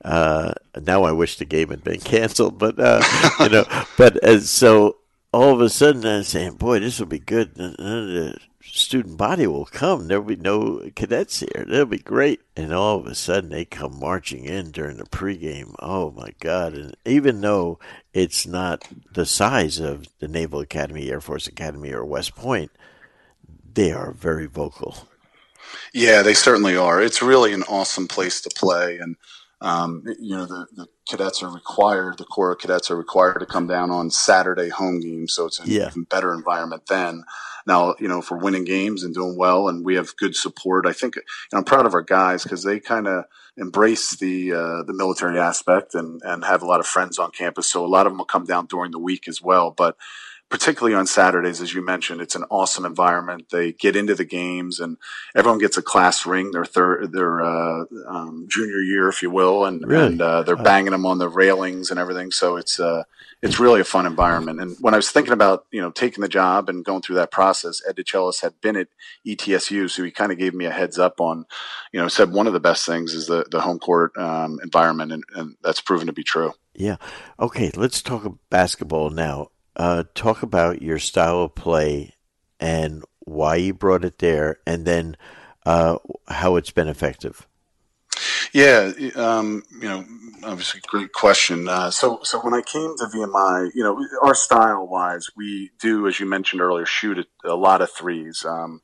[0.04, 3.02] Uh, now I wish the game had been canceled, but uh,
[3.40, 3.66] you know,
[3.98, 4.98] but uh, so
[5.34, 7.58] all of a sudden I'm saying, boy, this will be good
[8.66, 10.08] student body will come.
[10.08, 11.66] There'll be no cadets here.
[11.68, 12.42] That'll be great.
[12.56, 15.76] And all of a sudden, they come marching in during the pregame.
[15.80, 16.74] Oh my God!
[16.74, 17.80] And even though
[18.14, 22.72] it's not the size of the Naval Academy, Air Force Academy, or West Point,
[23.74, 25.08] they are very vocal.
[25.94, 27.02] Yeah, they certainly are.
[27.02, 29.16] It's really an awesome place to play, and
[29.62, 33.68] um, you know the, the cadets are required, the Corps cadets are required to come
[33.68, 35.88] down on Saturday home games, so it's an yeah.
[35.88, 37.24] even better environment then.
[37.68, 40.94] Now, you know, for winning games and doing well, and we have good support, I
[40.94, 43.26] think and I'm proud of our guys because they kind of
[43.58, 47.70] embrace the uh, the military aspect and and have a lot of friends on campus.
[47.70, 49.98] So a lot of them will come down during the week as well, but
[50.50, 53.48] particularly on Saturdays, as you mentioned, it's an awesome environment.
[53.52, 54.98] They get into the games, and
[55.36, 59.66] everyone gets a class ring their third, their uh, um, junior year, if you will,
[59.66, 60.06] and, really?
[60.06, 62.32] and uh, they're banging them on the railings and everything.
[62.32, 63.04] So it's uh,
[63.42, 64.62] it's really a fun environment.
[64.62, 67.32] And when I was thinking about you know taking the job and going through that
[67.32, 68.88] process, Ed DeChellis had been at
[69.26, 71.46] ETSU, so he kind of gave me a heads up on,
[71.92, 75.12] you know, said one of the best things is the the home court um, environment,
[75.12, 76.54] and, and that's proven to be true.
[76.76, 76.98] Yeah.
[77.40, 82.14] Okay, let's talk basketball now uh, talk about your style of play
[82.60, 85.18] and why you brought it there, and then
[85.66, 87.48] uh, how it's been effective.
[88.54, 90.06] Yeah, um, you know,
[90.44, 91.68] obviously, great question.
[91.68, 96.08] Uh, so, so when I came to VMI, you know, our style wise, we do,
[96.08, 98.46] as you mentioned earlier, shoot a, a lot of threes.
[98.48, 98.82] Um,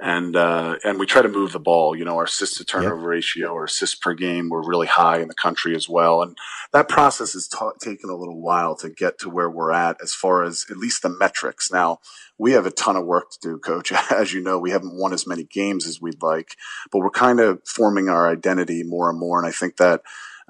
[0.00, 1.96] and uh, and we try to move the ball.
[1.96, 3.06] You know, our assist to turnover yep.
[3.06, 6.36] ratio or assists per game were really high in the country as well, and
[6.72, 10.12] that process has ta- taken a little while to get to where we're at as
[10.14, 11.70] far as at least the metrics.
[11.70, 12.00] Now
[12.38, 13.92] we have a ton of work to do, coach.
[14.10, 16.56] As you know, we haven't won as many games as we'd like,
[16.90, 20.02] but we're kind of forming our identity more and more, and I think that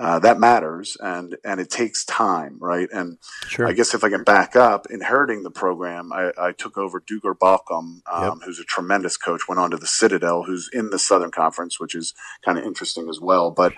[0.02, 2.88] uh, that matters and and it takes time right?
[2.92, 3.68] And sure.
[3.68, 7.34] i guess if i can back up inheriting the program i, I took over Duggar
[7.38, 8.34] Baucom, um, yep.
[8.44, 11.94] who's a tremendous coach went on to the citadel who's in the southern conference which
[11.94, 13.50] is kind of interesting as well.
[13.50, 13.74] But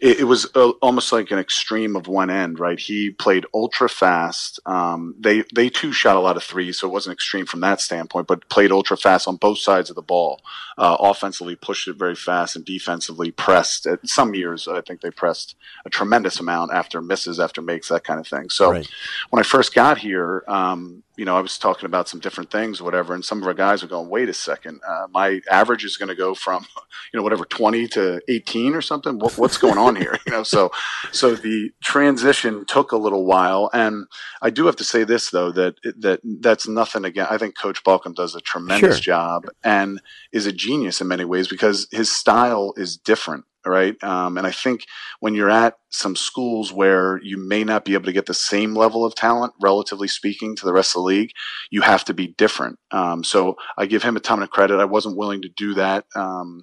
[0.00, 2.78] it, it was a, almost like an extreme of one end right?
[2.78, 6.92] He played ultra fast um, they they too shot a lot of threes so it
[6.92, 10.40] wasn't extreme from that standpoint but played ultra fast on both sides of the ball.
[10.78, 13.86] Uh, offensively pushed it very fast and defensively pressed.
[13.86, 15.54] At some years i think they pressed
[15.84, 18.50] a tremendous amount after misses, after makes, that kind of thing.
[18.50, 18.88] So right.
[19.30, 22.82] when I first got here, um, you know, I was talking about some different things,
[22.82, 25.96] whatever, and some of our guys were going, "Wait a second, uh, my average is
[25.96, 26.66] going to go from,
[27.12, 29.18] you know, whatever, twenty to eighteen or something.
[29.18, 30.72] What, what's going on here?" You know, so
[31.12, 34.06] so the transition took a little while, and
[34.42, 37.28] I do have to say this though that that that's nothing again.
[37.30, 39.14] I think Coach Baucom does a tremendous sure.
[39.14, 40.02] job and
[40.32, 44.02] is a genius in many ways because his style is different right?
[44.02, 44.84] Um, and I think
[45.20, 48.74] when you're at some schools where you may not be able to get the same
[48.74, 51.30] level of talent, relatively speaking, to the rest of the league,
[51.70, 52.78] you have to be different.
[52.90, 54.80] Um, so I give him a ton of credit.
[54.80, 56.62] I wasn't willing to do that, um,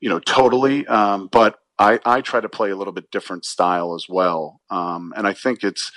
[0.00, 3.94] you know, totally, um, but I, I, try to play a little bit different style
[3.94, 4.60] as well.
[4.70, 5.90] Um, and I think it's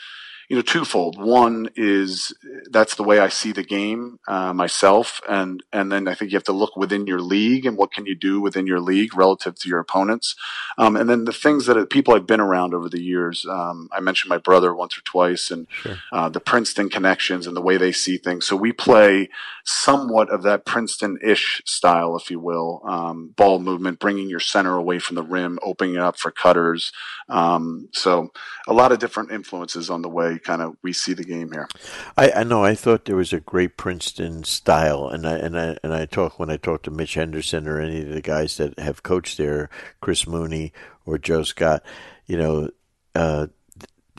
[0.50, 1.22] you know, twofold.
[1.22, 2.34] One is
[2.72, 6.38] that's the way I see the game uh, myself, and and then I think you
[6.38, 9.56] have to look within your league and what can you do within your league relative
[9.56, 10.36] to your opponents,
[10.78, 13.46] um, and then the things that people I've been around over the years.
[13.46, 15.98] Um, I mentioned my brother once or twice, and sure.
[16.14, 18.46] uh, the Princeton connections and the way they see things.
[18.46, 19.30] So we play
[19.66, 24.98] somewhat of that Princeton-ish style, if you will, um, ball movement, bringing your center away
[24.98, 26.94] from the rim, opening it up for cutters.
[27.28, 28.32] Um, so
[28.66, 31.67] a lot of different influences on the way kind of we see the game here.
[32.15, 32.63] I, I know.
[32.63, 36.39] I thought there was a great Princeton style, and I and I and I talk
[36.39, 39.69] when I talk to Mitch Henderson or any of the guys that have coached there,
[40.02, 40.73] Chris Mooney
[41.06, 41.84] or Joe Scott.
[42.26, 42.69] You know,
[43.15, 43.47] uh,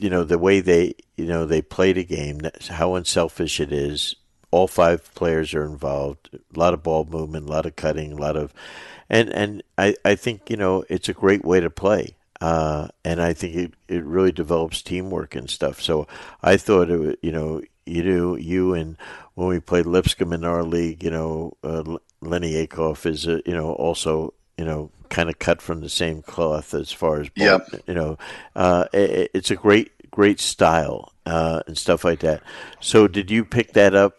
[0.01, 4.15] you know the way they you know they play the game, how unselfish it is.
[4.51, 6.31] All five players are involved.
[6.33, 8.55] A lot of ball movement, a lot of cutting, a lot of,
[9.11, 12.17] and and I I think you know it's a great way to play.
[12.41, 15.83] Uh, and I think it, it really develops teamwork and stuff.
[15.83, 16.07] So
[16.43, 18.97] I thought it, you know, you do you and
[19.35, 23.55] when we played Lipscomb in our league, you know, uh, Lennie Acuff is, uh, you
[23.55, 27.59] know, also you know, kind of cut from the same cloth as far as yeah,
[27.87, 28.19] you know,
[28.57, 32.43] uh, it, it's a great great style uh, and stuff like that.
[32.81, 34.17] So did you pick that up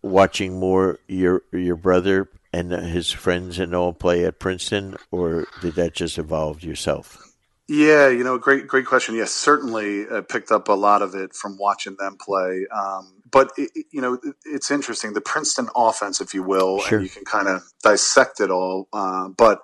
[0.00, 5.74] watching more your your brother and his friends and all play at Princeton, or did
[5.74, 7.29] that just evolve yourself?
[7.72, 9.14] Yeah, you know, great, great question.
[9.14, 12.66] Yes, certainly uh, picked up a lot of it from watching them play.
[12.72, 16.98] Um, but it, you know, it, it's interesting the Princeton offense, if you will, sure.
[16.98, 18.88] and you can kind of dissect it all.
[18.92, 19.60] Uh, but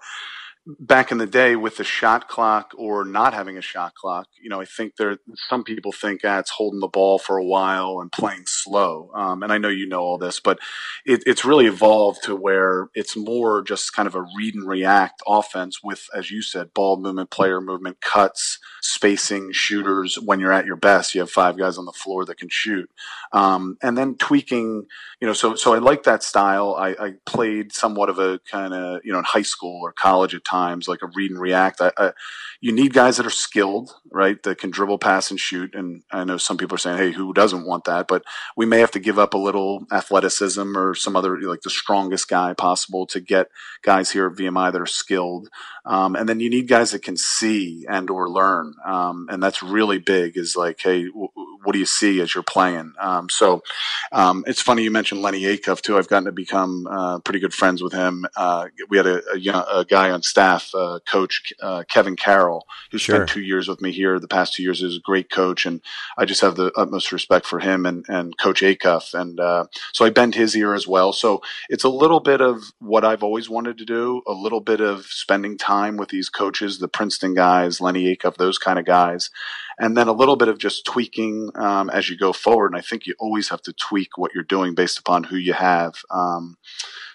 [0.67, 4.51] back in the day with the shot clock or not having a shot clock, you
[4.51, 8.01] know, I think there some people think ah, it's holding the ball for a while
[8.01, 9.11] and playing slow.
[9.15, 10.59] Um, and I know you know all this, but
[11.05, 15.23] it, it's really evolved to where it's more just kind of a read and react
[15.27, 20.19] offense with, as you said, ball movement, player movement, cuts, spacing, shooters.
[20.21, 22.91] When you're at your best, you have five guys on the floor that can shoot,
[23.33, 24.87] um, and then tweaking.
[25.21, 26.75] You know, so so I like that style.
[26.75, 30.35] I, I played somewhat of a kind of you know in high school or college
[30.35, 31.81] at times times, like a read and react.
[31.81, 32.13] I, I,
[32.61, 34.43] you need guys that are skilled, right?
[34.43, 35.75] That can dribble, pass, and shoot.
[35.75, 38.23] And I know some people are saying, "Hey, who doesn't want that?" But
[38.57, 42.29] we may have to give up a little athleticism or some other, like the strongest
[42.29, 43.49] guy possible, to get
[43.83, 45.49] guys here at VMI that are skilled.
[45.87, 49.63] Um, and then you need guys that can see and or learn, um, and that's
[49.63, 50.37] really big.
[50.37, 51.29] Is like, hey, w-
[51.63, 52.93] what do you see as you're playing?
[52.99, 53.63] Um, so
[54.11, 55.97] um, it's funny you mentioned Lennie Acuff too.
[55.97, 58.27] I've gotten to become uh, pretty good friends with him.
[58.37, 62.99] Uh, we had a, a, a, guy on staff, uh, Coach uh, Kevin Carroll, who
[62.99, 63.17] sure.
[63.17, 64.19] spent two years with me here.
[64.19, 65.81] The past two years is a great coach, and
[66.19, 69.15] I just have the utmost respect for him and, and Coach Acuff.
[69.15, 71.13] And uh, so I bend his ear as well.
[71.13, 74.81] So it's a little bit of what I've always wanted to do, a little bit
[74.81, 79.31] of spending time with these coaches, the Princeton guys, Lennie Acuff, those kind of guys
[79.79, 82.73] and then a little bit of just tweaking um, as you go forward.
[82.73, 85.53] And I think you always have to tweak what you're doing based upon who you
[85.53, 85.97] have.
[86.11, 86.57] Um,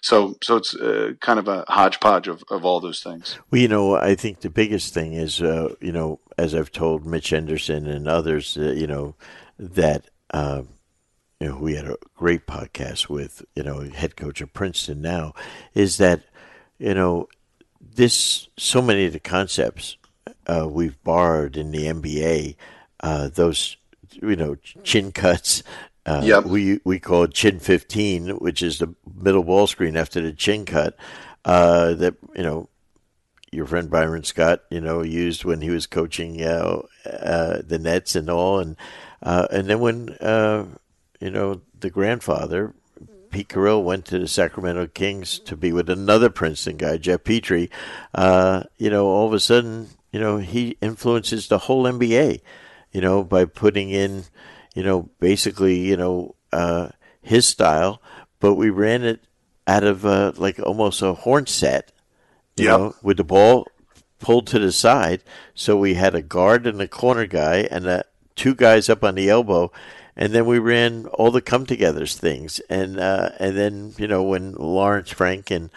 [0.02, 3.38] so, so it's uh, kind of a hodgepodge of, of all those things.
[3.50, 7.06] Well, you know, I think the biggest thing is, uh, you know, as I've told
[7.06, 9.15] Mitch Henderson and others, uh, you know,
[9.58, 10.63] that uh,
[11.39, 15.34] you know, we had a great podcast with, you know, head coach of Princeton now,
[15.74, 16.21] is that,
[16.78, 17.28] you know,
[17.95, 19.97] this so many of the concepts
[20.47, 22.56] uh, we've borrowed in the NBA,
[23.01, 23.77] uh, those
[24.21, 25.63] you know chin cuts.
[26.06, 26.45] Uh, yep.
[26.45, 30.65] We we call it chin fifteen, which is the middle ball screen after the chin
[30.65, 30.95] cut.
[31.43, 32.69] Uh, that you know
[33.51, 38.15] your friend Byron Scott, you know, used when he was coaching uh, uh, the Nets
[38.15, 38.77] and all, and
[39.21, 40.65] uh, and then when uh,
[41.19, 42.73] you know the grandfather
[43.32, 47.70] Pete Carril went to the Sacramento Kings to be with another Princeton guy, Geoff Petrie.
[48.13, 52.41] Uh, you know, all of a sudden, you know, he influences the whole NBA.
[52.91, 54.26] You know, by putting in,
[54.76, 56.89] you know, basically, you know, uh,
[57.22, 58.02] his style,
[58.41, 59.22] but we ran it
[59.65, 61.91] out of uh, like almost a horn set.
[62.58, 62.80] You yep.
[62.80, 63.65] know, with the ball
[64.20, 65.24] pulled to the side,
[65.56, 68.04] so we had a guard and a corner guy, and a,
[68.36, 69.72] two guys up on the elbow
[70.15, 72.60] and then we ran all the come togethers things.
[72.69, 75.69] And uh, and then you know when Lawrence Frank and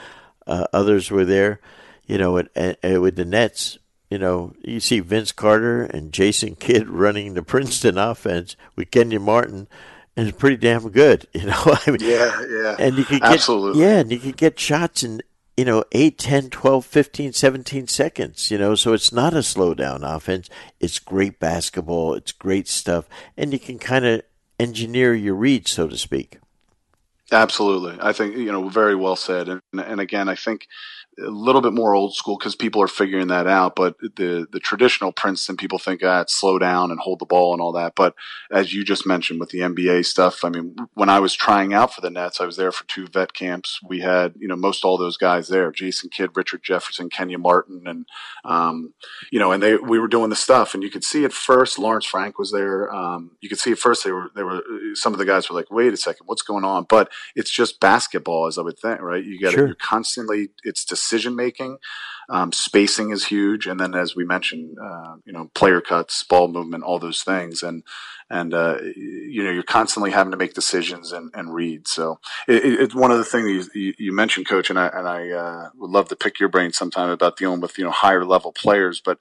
[0.46, 1.60] uh, others were there
[2.06, 3.78] you know and, and with the Nets
[4.10, 9.22] you know you see Vince Carter and Jason Kidd running the Princeton offense with Kenyon
[9.22, 9.68] Martin
[10.16, 11.62] and it's pretty damn good you know?
[11.64, 12.76] I mean, yeah yeah.
[12.78, 13.82] and you could get Absolutely.
[13.82, 15.22] yeah and you could get shots in
[15.56, 19.74] you know 8 10 12 15 17 seconds you know so it's not a slow
[19.74, 20.48] down offense.
[20.80, 22.14] It's great basketball.
[22.14, 23.08] It's great stuff.
[23.36, 24.22] And you can kind of
[24.58, 26.38] engineer your read so to speak.
[27.32, 27.96] Absolutely.
[28.00, 29.48] I think you know very well said.
[29.48, 30.66] And and again i think
[31.18, 33.76] a little bit more old school because people are figuring that out.
[33.76, 37.52] But the the traditional Princeton people think ah, it's slow down and hold the ball
[37.52, 37.94] and all that.
[37.94, 38.14] But
[38.50, 41.94] as you just mentioned with the NBA stuff, I mean, when I was trying out
[41.94, 43.80] for the Nets, I was there for two vet camps.
[43.86, 47.82] We had you know most all those guys there: Jason Kidd, Richard Jefferson, Kenyon Martin,
[47.86, 48.06] and
[48.44, 48.94] um,
[49.30, 51.78] you know, and they we were doing the stuff, and you could see at first
[51.78, 52.92] Lawrence Frank was there.
[52.94, 54.62] Um, you could see at first they were they were
[54.94, 56.86] some of the guys were like, wait a second, what's going on?
[56.88, 59.24] But it's just basketball, as I would think, right?
[59.24, 59.66] You got to sure.
[59.66, 61.78] you're constantly it's decision making.
[62.30, 66.48] Um, spacing is huge, and then as we mentioned, uh, you know, player cuts, ball
[66.48, 67.82] movement, all those things, and
[68.30, 71.86] and uh, you know, you're constantly having to make decisions and, and read.
[71.86, 75.30] So it, it's one of the things you, you, mentioned, coach, and I and I
[75.30, 78.52] uh, would love to pick your brain sometime about dealing with you know higher level
[78.52, 79.18] players, but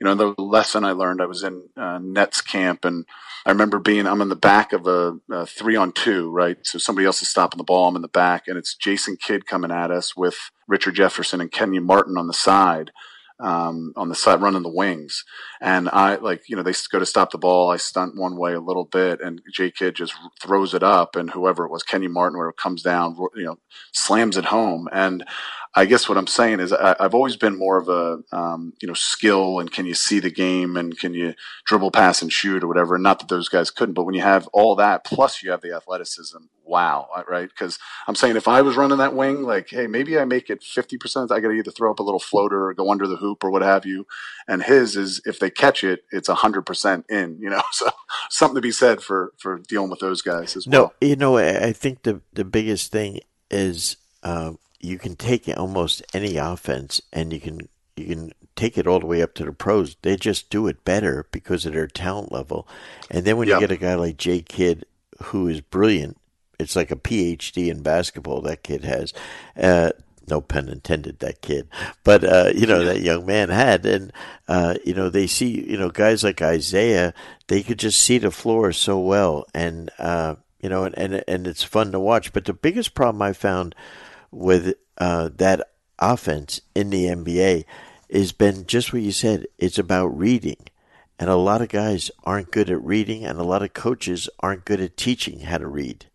[0.00, 3.06] you know, the lesson I learned, I was in uh, Nets camp and
[3.46, 6.56] I remember being, I'm in the back of a, a, three on two, right?
[6.62, 7.88] So somebody else is stopping the ball.
[7.88, 11.52] I'm in the back and it's Jason Kidd coming at us with Richard Jefferson and
[11.52, 12.90] Kenyon Martin on the side
[13.40, 15.24] um, on the side running the wings.
[15.60, 17.70] And I like, you know, they go to stop the ball.
[17.70, 21.30] I stunt one way a little bit and J Kidd just throws it up and
[21.30, 23.58] whoever it was, Kenyon Martin, where it comes down, you know,
[23.92, 24.88] slams it home.
[24.92, 25.24] And
[25.76, 28.86] I guess what I'm saying is I, have always been more of a, um, you
[28.86, 31.34] know, skill and can you see the game and can you
[31.66, 32.94] dribble, pass and shoot or whatever.
[32.94, 35.62] And not that those guys couldn't, but when you have all that, plus you have
[35.62, 37.48] the athleticism, wow, right?
[37.48, 40.60] Because I'm saying if I was running that wing, like, hey, maybe I make it
[40.62, 41.32] 50%.
[41.32, 43.50] I got to either throw up a little floater or go under the hoop or
[43.50, 44.06] what have you.
[44.46, 47.62] And his is if they catch it, it's 100% in, you know?
[47.72, 47.90] So
[48.30, 50.94] something to be said for, for dealing with those guys as well.
[51.00, 53.18] No, you know, I think the, the biggest thing
[53.50, 54.52] is uh,
[54.84, 59.06] you can take almost any offense and you can you can take it all the
[59.06, 59.96] way up to the pros.
[60.02, 62.68] They just do it better because of their talent level.
[63.10, 63.60] And then when yep.
[63.60, 64.84] you get a guy like Jay Kidd
[65.22, 66.16] who is brilliant
[66.58, 69.12] it's like a PhD in basketball that kid has.
[69.56, 69.90] Uh,
[70.26, 71.68] no pun intended, that kid.
[72.02, 73.84] But, uh, you know, that young man had.
[73.84, 74.10] And,
[74.48, 77.12] uh, you know, they see, you know, guys like Isaiah,
[77.48, 79.46] they could just see the floor so well.
[79.52, 82.32] And, uh, you know, and, and, and it's fun to watch.
[82.32, 83.74] But the biggest problem I found
[84.34, 87.64] with uh, that offense in the NBA
[88.12, 89.46] has been just what you said.
[89.58, 90.66] It's about reading.
[91.18, 94.64] And a lot of guys aren't good at reading, and a lot of coaches aren't
[94.64, 96.06] good at teaching how to read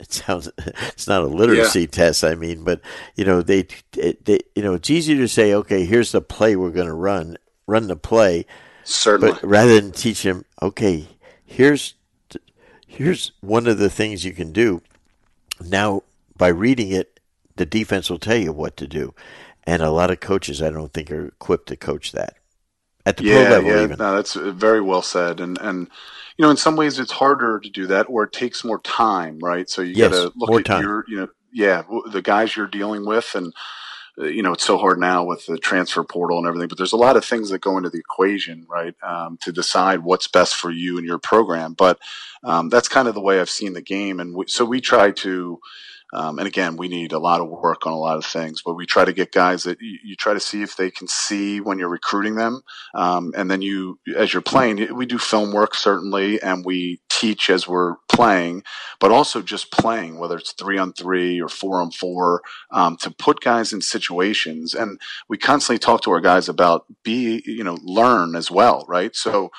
[0.00, 1.86] it sounds it's not a literacy yeah.
[1.86, 2.80] test i mean but
[3.16, 6.70] you know they, they you know it's easy to say okay here's the play we're
[6.70, 8.46] going to run run the play
[8.82, 11.06] certainly but rather than teach them okay
[11.44, 11.94] here's
[12.86, 14.80] here's one of the things you can do
[15.62, 16.02] now
[16.36, 17.19] by reading it
[17.60, 19.14] the defense will tell you what to do
[19.64, 22.36] and a lot of coaches i don't think are equipped to coach that
[23.06, 23.84] at the yeah, pro level yeah.
[23.84, 25.88] even no that's very well said and and
[26.40, 29.38] you know, in some ways it's harder to do that or it takes more time,
[29.40, 29.68] right?
[29.68, 30.82] So you yes, got to look at time.
[30.82, 33.52] your, you know, yeah, the guys you're dealing with and,
[34.18, 36.94] uh, you know, it's so hard now with the transfer portal and everything, but there's
[36.94, 38.94] a lot of things that go into the equation, right?
[39.02, 41.74] Um, to decide what's best for you and your program.
[41.74, 41.98] But,
[42.42, 44.18] um, that's kind of the way I've seen the game.
[44.18, 45.60] And we, so we try to,
[46.12, 48.74] um, and again, we need a lot of work on a lot of things, but
[48.74, 51.60] we try to get guys that you, you try to see if they can see
[51.60, 52.62] when you're recruiting them.
[52.94, 57.50] Um, and then you, as you're playing, we do film work certainly, and we teach
[57.50, 58.62] as we're playing,
[58.98, 62.42] but also just playing, whether it's three on three or four on four,
[62.72, 64.74] um, to put guys in situations.
[64.74, 69.14] And we constantly talk to our guys about be, you know, learn as well, right?
[69.14, 69.50] So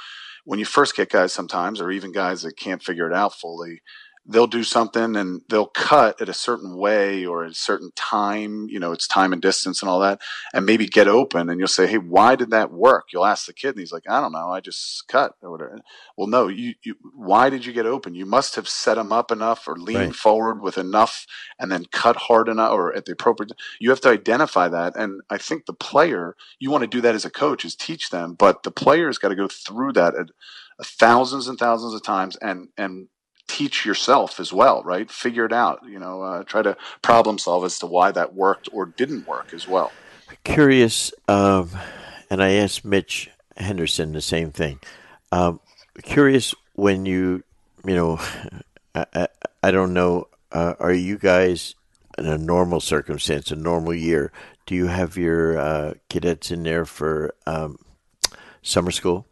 [0.44, 3.82] when you first get guys sometimes, or even guys that can't figure it out fully,
[4.26, 8.68] they'll do something and they'll cut at a certain way or at a certain time,
[8.70, 10.22] you know, it's time and distance and all that,
[10.54, 13.06] and maybe get open and you'll say, Hey, why did that work?
[13.12, 14.50] You'll ask the kid and he's like, I don't know.
[14.50, 15.80] I just cut or whatever.
[16.16, 18.14] Well, no, you, you why did you get open?
[18.14, 20.16] You must have set them up enough or leaned right.
[20.16, 21.26] forward with enough
[21.60, 24.96] and then cut hard enough or at the appropriate, you have to identify that.
[24.96, 28.10] And I think the player, you want to do that as a coach is teach
[28.12, 30.30] them, but the player's got to go through that at,
[30.80, 33.08] uh, thousands and thousands of times and and
[33.52, 35.12] teach yourself as well, right?
[35.12, 35.82] Figure it out.
[35.86, 39.54] You know, uh, try to problem solve as to why that worked or didn't work
[39.54, 39.92] as well.
[40.46, 41.70] Curious, um,
[42.30, 44.80] and I asked Mitch Henderson the same thing.
[45.34, 45.60] Um,
[46.02, 47.44] curious when you,
[47.86, 48.20] you know,
[48.96, 49.28] I, I,
[49.64, 51.76] I don't know, uh, are you guys
[52.18, 54.32] in a normal circumstance, a normal year?
[54.66, 57.78] Do you have your uh, cadets in there for um,
[58.62, 59.28] summer school?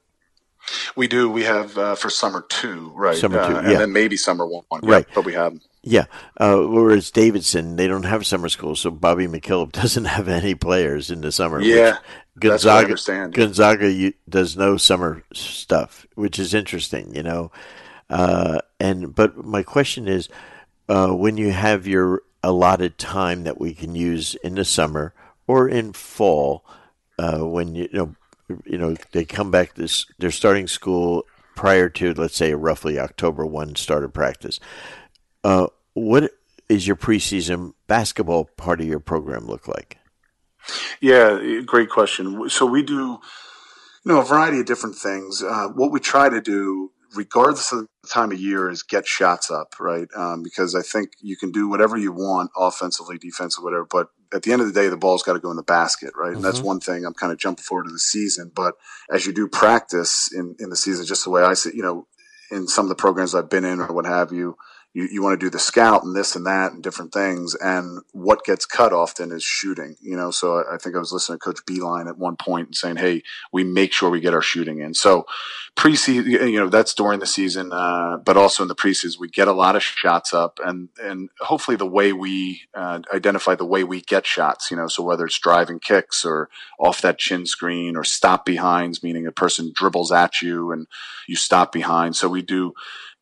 [0.96, 1.30] We do.
[1.30, 3.18] We have uh, for summer two, right?
[3.18, 3.70] Summer two, uh, yeah.
[3.70, 5.06] and then maybe summer one, right?
[5.08, 5.60] Yeah, but we have.
[5.82, 6.06] Yeah.
[6.38, 11.10] Uh, whereas Davidson, they don't have summer school, so Bobby McKillop doesn't have any players
[11.10, 11.62] in the summer.
[11.62, 11.98] Yeah.
[12.40, 12.96] Gonzaga,
[13.32, 17.52] Gonzaga does no summer stuff, which is interesting, you know.
[18.10, 20.30] Uh, and but my question is,
[20.88, 25.14] uh, when you have your allotted time that we can use in the summer
[25.48, 26.64] or in fall,
[27.18, 28.16] uh, when you, you know
[28.66, 31.26] you know, they come back this, they're starting school
[31.56, 34.60] prior to, let's say, roughly October 1 start of practice.
[35.44, 36.32] Uh, what
[36.68, 39.98] is your preseason basketball part of your program look like?
[41.02, 42.50] Yeah, great question.
[42.50, 43.20] So we do, you
[44.06, 45.42] know, a variety of different things.
[45.42, 49.50] Uh, what we try to do regardless of the time of year, is get shots
[49.50, 50.08] up, right?
[50.16, 53.88] Um, because I think you can do whatever you want offensively, defensively, whatever.
[53.90, 56.12] But at the end of the day, the ball's got to go in the basket,
[56.16, 56.28] right?
[56.28, 56.36] Mm-hmm.
[56.38, 56.68] And that's mm-hmm.
[56.68, 58.52] one thing I'm kind of jumping forward to the season.
[58.54, 58.76] But
[59.10, 62.08] as you do practice in, in the season, just the way I see, you know,
[62.52, 64.56] in some of the programs I've been in or what have you,
[64.94, 67.54] you, you want to do the scout and this and that and different things.
[67.56, 70.32] And what gets cut often is shooting, you know.
[70.32, 72.98] So I, I think I was listening to Coach Beilein at one point and saying,
[72.98, 73.22] Hey,
[73.54, 74.96] we make sure we get our shooting in.
[74.96, 75.26] So
[75.76, 79.48] preseason, you know, that's during the season, uh, but also in the preseason, we get
[79.48, 83.84] a lot of shots up and, and hopefully the way we uh, identify the way
[83.84, 87.96] we get shots, you know, so whether it's driving kicks or off that chin screen
[87.96, 90.88] or stop behinds, meaning a person dribbles at you and
[91.28, 92.16] you stop behind.
[92.16, 92.74] So we do,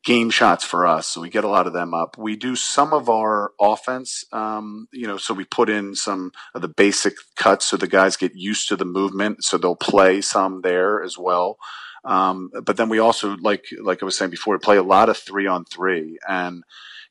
[0.07, 1.05] game shots for us.
[1.05, 2.17] So we get a lot of them up.
[2.17, 6.61] We do some of our offense, um, you know, so we put in some of
[6.61, 9.43] the basic cuts so the guys get used to the movement.
[9.43, 11.57] So they'll play some there as well.
[12.05, 15.17] Um, but then we also, like, like I was saying before, play a lot of
[15.17, 16.63] three on three and,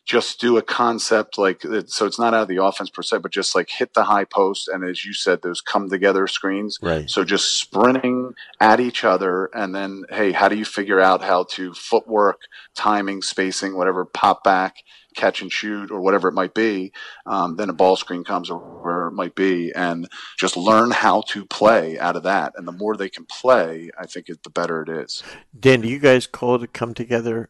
[0.06, 3.32] just do a concept like so it's not out of the offense per se, but
[3.32, 6.78] just like hit the high post and as you said, those come together screens.
[6.80, 7.10] Right.
[7.10, 11.44] So just sprinting at each other and then hey, how do you figure out how
[11.50, 12.42] to footwork,
[12.76, 14.76] timing, spacing, whatever, pop back,
[15.16, 16.92] catch and shoot or whatever it might be,
[17.26, 21.22] um, then a ball screen comes or where it might be, and just learn how
[21.22, 22.52] to play out of that.
[22.56, 25.24] And the more they can play, I think it, the better it is.
[25.58, 27.48] Dan, do you guys call to come together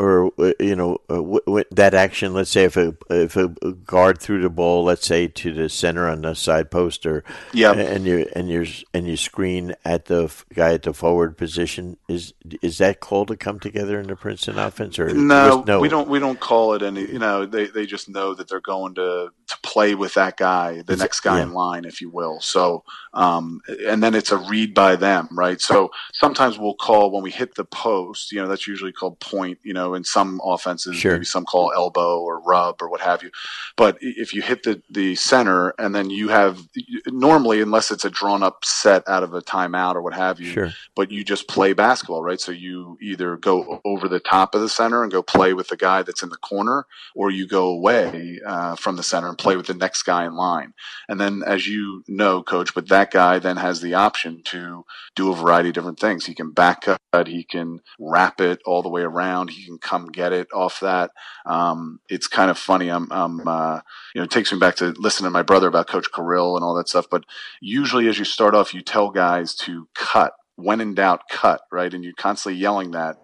[0.00, 2.32] or uh, you know uh, w- w- that action.
[2.32, 6.08] Let's say if a if a guard threw the ball, let's say to the center
[6.08, 7.22] on the side post, or
[7.52, 11.36] yeah, and you and you and you screen at the f- guy at the forward
[11.36, 11.98] position.
[12.08, 12.32] Is
[12.62, 15.62] is that called to come together in the Princeton offense, or no?
[15.66, 15.80] no?
[15.80, 17.02] We don't we don't call it any.
[17.02, 20.82] You know, they they just know that they're going to to play with that guy,
[20.82, 21.44] the next guy yeah.
[21.44, 22.40] in line, if you will.
[22.40, 22.84] So,
[23.14, 25.60] um, and then it's a read by them, right?
[25.60, 28.32] So sometimes we'll call when we hit the post.
[28.32, 29.58] You know, that's usually called point.
[29.62, 31.12] You know in some offenses, sure.
[31.12, 33.30] maybe some call elbow or rub or what have you.
[33.76, 36.60] But if you hit the, the center and then you have
[37.06, 40.50] normally, unless it's a drawn up set out of a timeout or what have you,
[40.52, 40.72] sure.
[40.94, 42.40] but you just play basketball, right?
[42.40, 45.76] So you either go over the top of the center and go play with the
[45.76, 49.56] guy that's in the corner, or you go away uh, from the center and play
[49.56, 50.74] with the next guy in line.
[51.08, 54.84] And then, as you know, coach, but that guy then has the option to
[55.16, 56.26] do a variety of different things.
[56.26, 60.06] He can back cut, he can wrap it all the way around, he can come
[60.06, 61.10] get it off that.
[61.46, 62.90] Um, it's kind of funny.
[62.90, 63.80] I'm, I'm uh,
[64.14, 66.64] you know, it takes me back to listening to my brother about Coach Carril and
[66.64, 67.06] all that stuff.
[67.10, 67.24] But
[67.60, 70.32] usually, as you start off, you tell guys to cut.
[70.56, 71.92] When in doubt, cut, right?
[71.92, 73.16] And you're constantly yelling that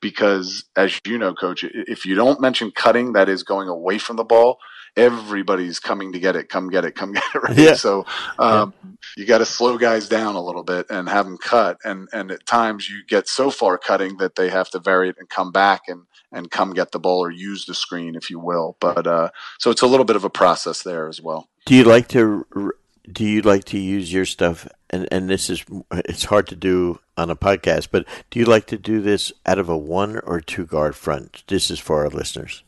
[0.00, 4.16] because as you know, coach, if you don't mention cutting, that is going away from
[4.16, 4.58] the ball.
[4.96, 6.48] Everybody's coming to get it.
[6.48, 6.94] Come get it.
[6.94, 7.34] Come get it.
[7.42, 7.58] Right.
[7.58, 7.74] Yeah.
[7.74, 8.06] So
[8.38, 8.90] um, yeah.
[9.16, 11.78] you got to slow guys down a little bit and have them cut.
[11.84, 15.16] And and at times you get so far cutting that they have to vary it
[15.18, 18.38] and come back and and come get the ball or use the screen, if you
[18.38, 18.76] will.
[18.80, 21.48] But uh, so it's a little bit of a process there as well.
[21.66, 22.46] Do you like to
[23.10, 24.68] do you like to use your stuff?
[24.90, 28.66] And and this is it's hard to do on a podcast, but do you like
[28.66, 31.44] to do this out of a one or two guard front?
[31.46, 32.62] This is for our listeners.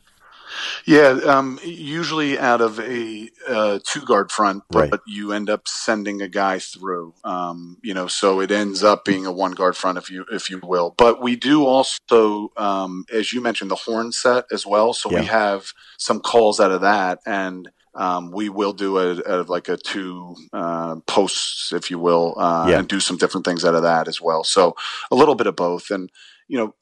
[0.85, 4.99] Yeah, um, usually out of a uh, two guard front, but right.
[5.05, 7.13] you end up sending a guy through.
[7.23, 10.49] Um, you know, so it ends up being a one guard front, if you if
[10.49, 10.93] you will.
[10.97, 14.93] But we do also, um, as you mentioned, the horn set as well.
[14.93, 15.19] So yeah.
[15.19, 19.67] we have some calls out of that, and um, we will do a, a like
[19.69, 22.79] a two uh, posts, if you will, uh, yeah.
[22.79, 24.43] and do some different things out of that as well.
[24.43, 24.75] So
[25.11, 26.11] a little bit of both, and
[26.47, 26.73] you know,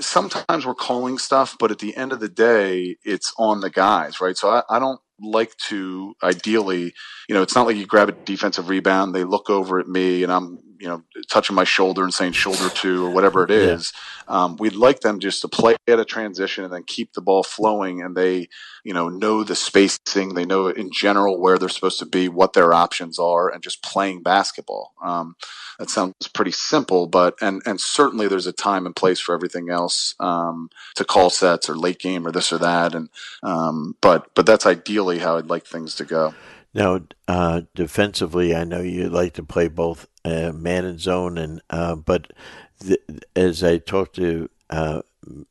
[0.00, 4.20] sometimes we're calling stuff, but at the end of the day, it's on the guys,
[4.20, 4.36] right?
[4.36, 6.92] So I, I don't like to ideally,
[7.28, 10.22] you know, it's not like you grab a defensive rebound, they look over at me
[10.24, 13.92] and I'm you know, touching my shoulder and saying shoulder two or whatever it is.
[14.26, 14.34] Yeah.
[14.34, 17.44] Um, we'd like them just to play at a transition and then keep the ball
[17.44, 18.48] flowing and they,
[18.82, 20.34] you know, know the spacing.
[20.34, 23.80] They know in general where they're supposed to be, what their options are and just
[23.84, 24.92] playing basketball.
[25.00, 25.36] Um,
[25.78, 29.70] that sounds pretty simple, but, and, and certainly there's a time and place for everything
[29.70, 32.92] else, um, to call sets or late game or this or that.
[32.92, 33.08] And,
[33.44, 36.34] um, but, but that's ideally how I'd like things to go.
[36.74, 41.60] Now, uh, defensively, I know you like to play both uh, man and zone, and
[41.68, 42.32] uh, but
[42.78, 42.98] the,
[43.36, 45.02] as I talked to uh,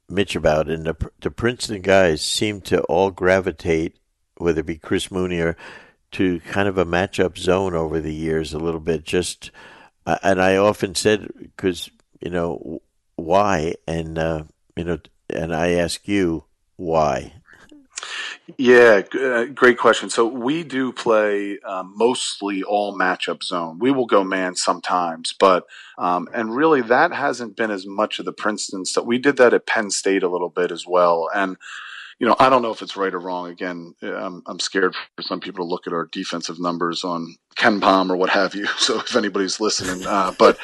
[0.10, 3.98] Mitch about, and the, the Princeton guys seem to all gravitate,
[4.38, 5.56] whether it be Chris Mooney or
[6.14, 9.04] to kind of a matchup zone over the years, a little bit.
[9.04, 9.52] Just,
[10.06, 12.82] uh, and I often said because you know
[13.16, 14.44] why, and uh,
[14.76, 15.00] you know,
[15.30, 16.46] and I ask you
[16.78, 17.34] why
[18.58, 20.10] yeah, uh, great question.
[20.10, 23.80] So we do play um, mostly all matchup zone.
[23.80, 25.66] We will go man sometimes, but
[25.98, 29.06] um, and really that hasn't been as much of the Princeton stuff.
[29.06, 31.58] We did that at Penn State a little bit as well, and
[32.20, 33.50] you know I don't know if it's right or wrong.
[33.50, 38.10] Again, I'm, I'm scared for some people to look at our defensive numbers on KenPom
[38.10, 38.68] or what have you.
[38.78, 40.58] So if anybody's listening, uh, but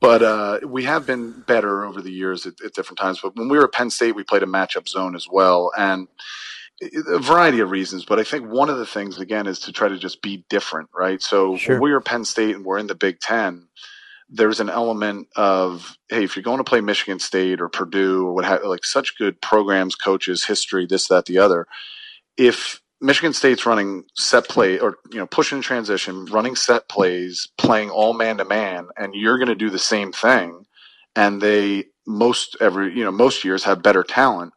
[0.00, 3.20] but uh, we have been better over the years at, at different times.
[3.20, 6.06] But when we were at Penn State, we played a matchup zone as well, and
[7.06, 9.88] a variety of reasons, but I think one of the things again is to try
[9.88, 11.22] to just be different, right?
[11.22, 11.80] So sure.
[11.80, 13.68] we're Penn State and we're in the Big Ten,
[14.28, 18.32] there's an element of hey, if you're going to play Michigan State or Purdue or
[18.32, 21.66] what have like such good programs, coaches, history, this, that, the other.
[22.36, 27.90] If Michigan State's running set play or you know pushing transition, running set plays, playing
[27.90, 30.64] all man to man, and you're going to do the same thing,
[31.14, 34.54] and they most every you know most years have better talent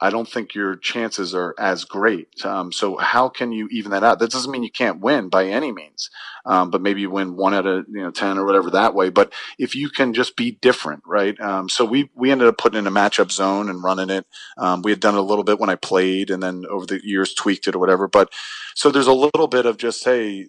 [0.00, 2.44] I don't think your chances are as great.
[2.44, 4.18] Um, so how can you even that out?
[4.20, 6.10] That doesn't mean you can't win by any means,
[6.46, 9.10] um, but maybe you win one out of you know ten or whatever that way.
[9.10, 11.38] But if you can just be different, right?
[11.40, 14.26] Um, so we we ended up putting in a matchup zone and running it.
[14.56, 17.00] Um, we had done it a little bit when I played, and then over the
[17.02, 18.06] years tweaked it or whatever.
[18.06, 18.32] But
[18.74, 20.46] so there's a little bit of just hey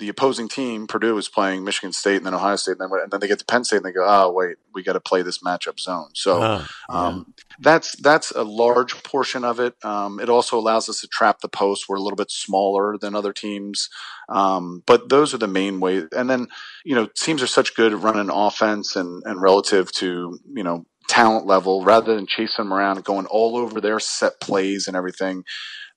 [0.00, 3.12] the opposing team, Purdue, is playing Michigan State and then Ohio State, and then, and
[3.12, 5.22] then they get to Penn State and they go, oh wait, we got to play
[5.22, 6.08] this matchup zone.
[6.14, 6.96] So uh, yeah.
[6.96, 9.74] um, that's that's a large portion of it.
[9.84, 11.88] Um, it also allows us to trap the post.
[11.88, 13.90] We're a little bit smaller than other teams,
[14.28, 16.04] um, but those are the main ways.
[16.16, 16.48] And then
[16.84, 20.86] you know teams are such good at running offense and and relative to you know
[21.08, 24.96] talent level rather than chasing them around and going all over their set plays and
[24.96, 25.44] everything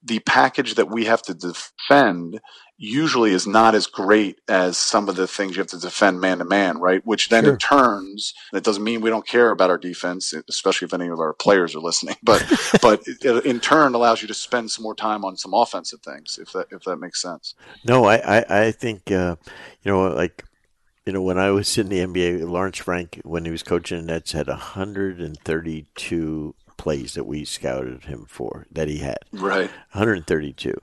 [0.04, 2.42] the package that we have to defend
[2.78, 6.40] usually is not as great as some of the things you have to defend man
[6.40, 7.06] to man, right?
[7.06, 7.54] Which then sure.
[7.54, 11.20] in turns, that doesn't mean we don't care about our defense, especially if any of
[11.20, 12.44] our players are listening, but,
[12.82, 16.40] but it, in turn allows you to spend some more time on some offensive things,
[16.42, 17.54] if that, if that makes sense.
[17.86, 19.36] No, I, I, I think, uh,
[19.84, 20.44] you know, like,
[21.06, 24.14] you know, when I was in the NBA, Lawrence Frank, when he was coaching the
[24.14, 29.20] Nets, had 132 plays that we scouted him for that he had.
[29.32, 29.70] Right.
[29.92, 30.80] 132.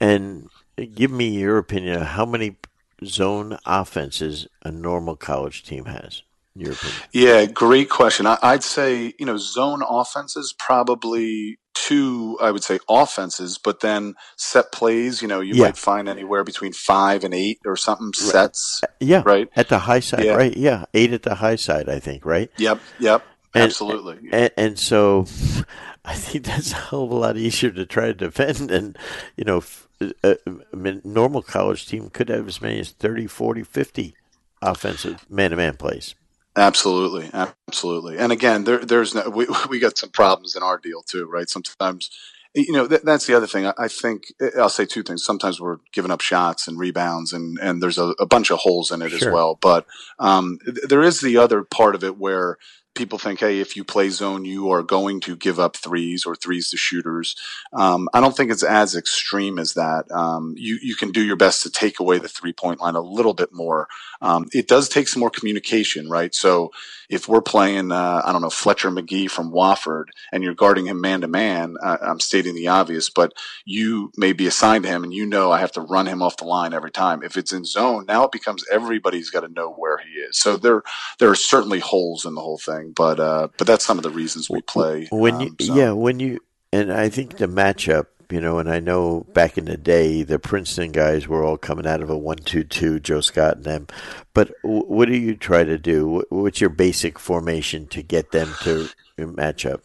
[0.00, 0.48] And
[0.94, 2.56] give me your opinion of how many
[3.04, 6.22] zone offenses a normal college team has.
[6.54, 7.00] Your opinion.
[7.12, 8.26] Yeah, great question.
[8.26, 14.14] I, would say, you know, zone offenses probably two, I would say offenses, but then
[14.36, 15.64] set plays, you know, you yeah.
[15.64, 18.80] might find anywhere between five and eight or something sets.
[19.00, 19.22] Yeah.
[19.24, 19.48] Right.
[19.54, 20.34] At the high side, yeah.
[20.34, 20.56] right?
[20.56, 20.86] Yeah.
[20.94, 22.50] Eight at the high side, I think, right?
[22.56, 22.80] Yep.
[23.00, 23.22] Yep.
[23.56, 24.28] And, Absolutely.
[24.32, 25.24] And, and, so
[26.04, 28.70] I think that's a hell of a lot easier to try to defend.
[28.76, 28.98] And,
[29.34, 29.64] you know,
[29.98, 34.14] uh, uh, a, a normal college team could have as many as 30, 40, 50
[34.60, 36.14] offensive man to man plays.
[36.54, 38.18] Absolutely, absolutely.
[38.18, 41.48] And again, there, there's no, we we got some problems in our deal too, right?
[41.48, 42.10] Sometimes,
[42.54, 43.66] you know, th- that's the other thing.
[43.66, 45.24] I, I, think eh, I'll say two things.
[45.24, 48.90] Sometimes we're giving up shots and rebounds, and and there's a, a bunch of holes
[48.90, 49.28] in it sure.
[49.28, 49.58] as well.
[49.60, 49.86] But
[50.18, 52.58] um, th- there is the other part of it where
[52.96, 56.34] people think, hey, if you play zone, you are going to give up threes or
[56.34, 57.36] threes to shooters.
[57.72, 60.10] Um, I don't think it's as extreme as that.
[60.10, 63.00] Um, you you can do your best to take away the three point line a
[63.00, 63.88] little bit more.
[64.20, 66.34] Um, it does take some more communication, right?
[66.34, 66.72] So
[67.08, 71.00] if we're playing, uh, I don't know, Fletcher Magee from Wofford, and you're guarding him
[71.00, 73.32] man to man, I'm stating the obvious, but
[73.64, 76.36] you may be assigned to him, and you know I have to run him off
[76.36, 77.22] the line every time.
[77.22, 80.38] If it's in zone, now it becomes everybody's got to know where he is.
[80.38, 80.82] So there
[81.18, 84.10] there are certainly holes in the whole thing, but uh, but that's some of the
[84.10, 85.08] reasons we play.
[85.10, 85.74] When you, um, so.
[85.74, 86.40] yeah, when you
[86.72, 90.38] and I think the matchup you know, and I know back in the day the
[90.38, 93.86] Princeton guys were all coming out of a one-two-two, Joe Scott and them.
[94.34, 96.24] But what do you try to do?
[96.30, 99.82] What's your basic formation to get them to match up?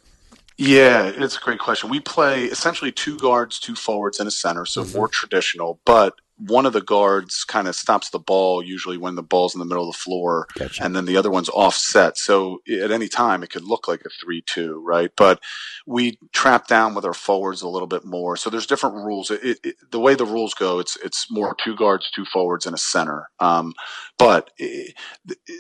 [0.58, 1.90] Yeah, it's a great question.
[1.90, 4.98] We play essentially two guards, two forwards, and a center, so mm-hmm.
[4.98, 5.80] more traditional.
[5.86, 6.16] But
[6.48, 9.66] one of the guards kind of stops the ball usually when the ball's in the
[9.66, 10.84] middle of the floor gotcha.
[10.84, 12.18] and then the other one's offset.
[12.18, 15.12] So at any time it could look like a 3-2 right?
[15.16, 15.40] But
[15.86, 18.38] we trap down with our forwards a little bit more.
[18.38, 19.30] So there's different rules.
[19.30, 22.76] It, it, the way the rules go it's it's more two guards two forwards and
[22.76, 23.30] a center.
[23.40, 23.74] Um,
[24.18, 24.50] but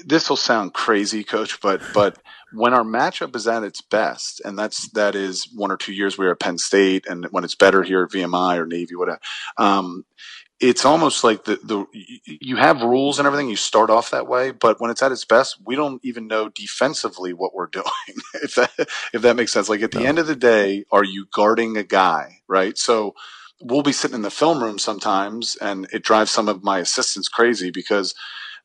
[0.05, 2.17] this will sound crazy coach but but
[2.53, 6.17] when our matchup is at its best, and that's that is one or two years
[6.17, 9.19] we were at Penn State, and when it's better here at VMI or Navy, whatever,
[9.57, 10.05] um,
[10.61, 11.85] it's almost like the, the
[12.25, 13.49] you have rules and everything.
[13.49, 16.49] You start off that way, but when it's at its best, we don't even know
[16.49, 17.85] defensively what we're doing.
[18.35, 18.71] if that
[19.11, 19.67] if that makes sense.
[19.67, 20.05] Like at the no.
[20.05, 22.77] end of the day, are you guarding a guy, right?
[22.77, 23.15] So
[23.59, 27.27] we'll be sitting in the film room sometimes, and it drives some of my assistants
[27.27, 28.13] crazy because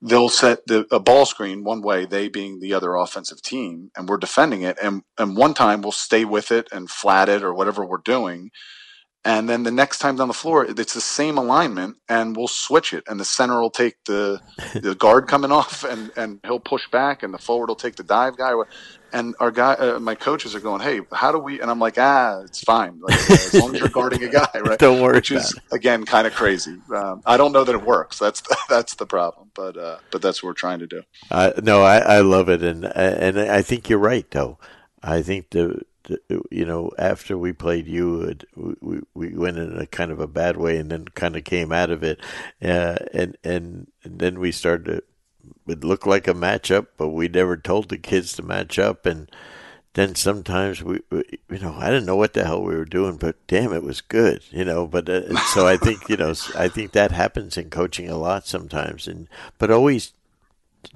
[0.03, 4.07] they'll set the, a ball screen one way, they being the other offensive team, and
[4.07, 4.77] we're defending it.
[4.83, 8.51] And and one time we'll stay with it and flat it or whatever we're doing
[9.27, 12.95] and then the next time down the floor, it's the same alignment, and we'll switch
[12.95, 13.03] it.
[13.09, 14.41] And the center will take the
[14.75, 18.05] the guard coming off, and and he'll push back, and the forward will take the
[18.05, 18.55] dive guy.
[19.13, 21.99] And our guy, uh, my coaches are going, "Hey, how do we?" And I'm like,
[21.99, 25.17] "Ah, it's fine, like, as long as you're guarding a guy, right?" don't worry.
[25.17, 26.77] Which is again kind of crazy.
[26.95, 28.21] Um, I don't know that it works.
[28.21, 31.03] That's the, that's the problem, but uh, but that's what we're trying to do.
[31.33, 34.59] Uh, no, I, I love it, and and I think you're right, though.
[35.03, 35.83] I think the
[36.51, 40.57] you know, after we played you, we, we went in a kind of a bad
[40.57, 42.21] way and then kind of came out of it.
[42.63, 45.03] Uh, and, and, and then we started to,
[45.73, 49.07] it looked like a matchup, but we never told the kids to match up.
[49.07, 49.31] And
[49.95, 53.17] then sometimes we, we you know, I didn't know what the hell we were doing,
[53.17, 54.87] but damn, it was good, you know.
[54.87, 58.47] But uh, so I think, you know, I think that happens in coaching a lot
[58.47, 59.09] sometimes.
[59.09, 59.29] And,
[59.59, 60.13] but always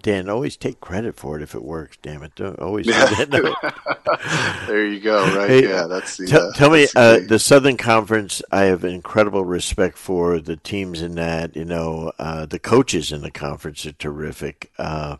[0.03, 1.99] Dan, always take credit for it if it works.
[2.01, 2.35] Damn it!
[2.35, 2.87] Don't always
[4.67, 5.23] there you go.
[5.37, 5.51] Right?
[5.51, 6.27] Hey, yeah, that's the.
[6.27, 8.43] T- uh, tell me, the, uh, the, Southern Conference.
[8.51, 11.57] I have incredible respect for the teams in that.
[11.57, 14.71] You know, uh, the coaches in the conference are terrific.
[14.79, 15.17] Uh,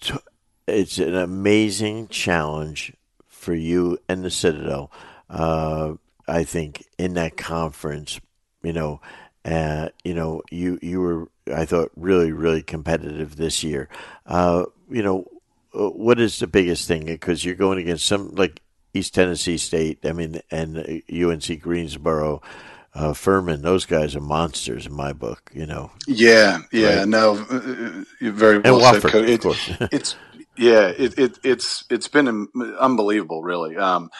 [0.00, 0.14] t-
[0.66, 2.94] it's an amazing challenge
[3.28, 4.90] for you and the Citadel.
[5.28, 5.94] Uh,
[6.28, 8.20] I think in that conference,
[8.62, 9.00] you know,
[9.44, 13.88] uh, you know, you you were I thought really really competitive this year.
[14.26, 15.26] Uh, you know,
[15.74, 17.06] uh, what is the biggest thing?
[17.06, 18.60] Because you're going against some like
[18.94, 20.04] East Tennessee State.
[20.04, 22.42] I mean, and UNC Greensboro.
[22.94, 25.50] Uh, Furman, those guys are monsters in my book.
[25.54, 25.90] You know.
[26.06, 27.08] Yeah, yeah, right?
[27.08, 29.70] no, uh, uh, very well and said, Wofford, It, of course.
[29.92, 30.16] it's
[30.56, 33.76] yeah, it, it it's it's been unbelievable, really.
[33.76, 34.10] Um,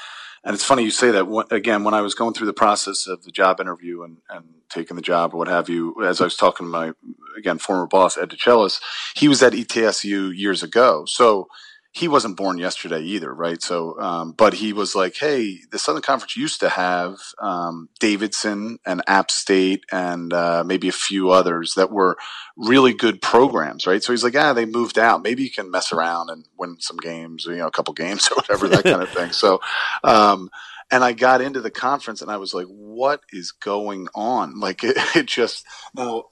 [0.45, 1.47] and it's funny you say that.
[1.51, 4.97] Again, when I was going through the process of the job interview and, and taking
[4.97, 6.93] the job or what have you, as I was talking to my,
[7.39, 8.81] again, former boss, Ed DeChellis,
[9.15, 11.05] he was at ETSU years ago.
[11.07, 11.49] So
[11.95, 13.61] he wasn't born yesterday either, right?
[13.63, 18.79] So, um, but he was like, "Hey, the Southern Conference used to have um, Davidson
[18.87, 22.17] and App State and uh, maybe a few others that were
[22.57, 25.23] really good programs, right?" So he's like, "Ah, they moved out.
[25.23, 28.37] Maybe you can mess around and win some games, you know, a couple games or
[28.37, 29.61] whatever, that kind of thing." So,
[30.03, 30.49] um,
[30.93, 34.53] and I got into the conference and I was like, what is going on?
[34.63, 36.25] Like it, it just, now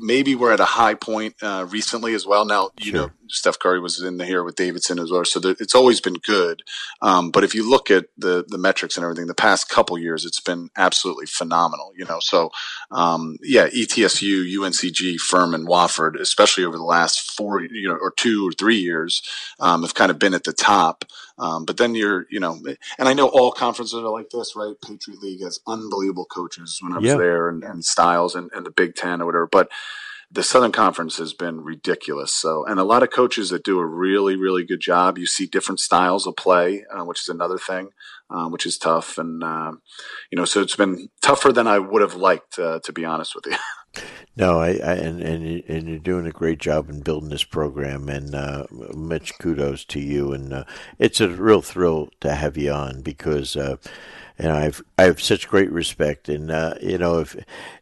[0.00, 2.44] maybe we're at a high point, uh, recently as well.
[2.44, 3.00] Now, you sure.
[3.00, 5.24] know, Steph Curry was in the here with Davidson as well.
[5.24, 6.62] So it's always been good.
[7.00, 10.24] Um, but if you look at the, the metrics and everything, the past couple years,
[10.24, 12.18] it's been absolutely phenomenal, you know?
[12.18, 12.50] So,
[12.90, 18.48] um, yeah, ETSU, UNCG, Furman, Wofford, especially over the last four, you know, or two
[18.48, 19.22] or three years,
[19.60, 21.04] um, have kind of been at the top.
[21.40, 22.60] Um, but then you're, you know,
[22.98, 24.74] and I know all conferences are like this, right?
[24.84, 27.16] Patriot League has unbelievable coaches when I was yeah.
[27.16, 29.48] there and, and Styles and, and the Big Ten or whatever.
[29.50, 29.70] But
[30.30, 32.34] the Southern Conference has been ridiculous.
[32.34, 35.18] So, and a lot of coaches that do a really, really good job.
[35.18, 37.90] You see different styles of play, uh, which is another thing,
[38.28, 39.18] uh, which is tough.
[39.18, 39.72] And, uh,
[40.30, 43.34] you know, so it's been tougher than I would have liked, uh, to be honest
[43.34, 43.56] with you.
[44.36, 48.08] No, I, I and and and you're doing a great job in building this program,
[48.08, 50.32] and uh, much kudos to you.
[50.32, 50.64] And uh,
[50.98, 53.76] it's a real thrill to have you on because uh,
[54.40, 56.28] and I've I have such great respect.
[56.30, 57.36] And uh, you know, if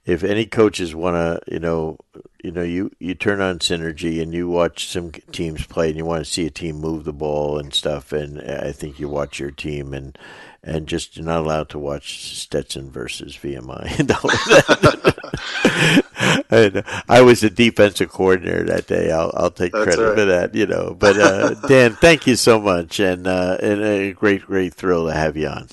[0.04, 1.98] if any coaches want to, you know,
[2.42, 6.04] you know, you you turn on Synergy and you watch some teams play, and you
[6.04, 8.12] want to see a team move the ball and stuff.
[8.12, 10.18] And I think you watch your team and
[10.64, 15.14] and just you're not allowed to watch Stetson versus VMI.
[16.50, 19.10] and I was the defensive coordinator that day.
[19.10, 20.16] I'll, I'll take That's credit right.
[20.16, 20.94] for that, you know.
[20.98, 25.12] But uh, Dan, thank you so much, and uh, and a great, great thrill to
[25.12, 25.68] have you on.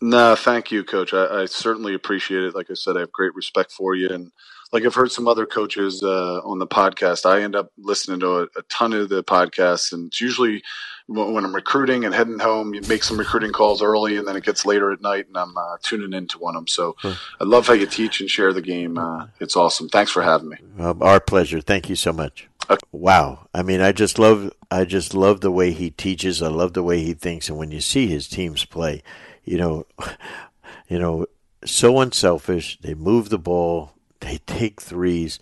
[0.00, 1.14] No, thank you, Coach.
[1.14, 2.54] I, I, certainly appreciate it.
[2.54, 4.30] Like I said, I have great respect for you, and
[4.72, 7.24] like I've heard some other coaches uh, on the podcast.
[7.24, 10.62] I end up listening to a, a, ton of the podcasts, and it's usually
[11.06, 12.74] when I'm recruiting and heading home.
[12.74, 15.56] You make some recruiting calls early, and then it gets later at night, and I'm
[15.56, 16.68] uh, tuning into one of them.
[16.68, 18.98] So I love how you teach and share the game.
[18.98, 19.88] Uh, it's awesome.
[19.88, 20.56] Thanks for having me.
[20.78, 21.60] Um, our pleasure.
[21.60, 22.48] Thank you so much.
[22.68, 22.80] Okay.
[22.90, 23.46] Wow.
[23.54, 24.52] I mean, I just love.
[24.70, 26.42] I just love the way he teaches.
[26.42, 29.02] I love the way he thinks, and when you see his teams play
[29.46, 29.86] you know,
[30.88, 31.24] you know,
[31.64, 32.78] so unselfish.
[32.80, 33.92] They move the ball.
[34.20, 35.38] They take threes,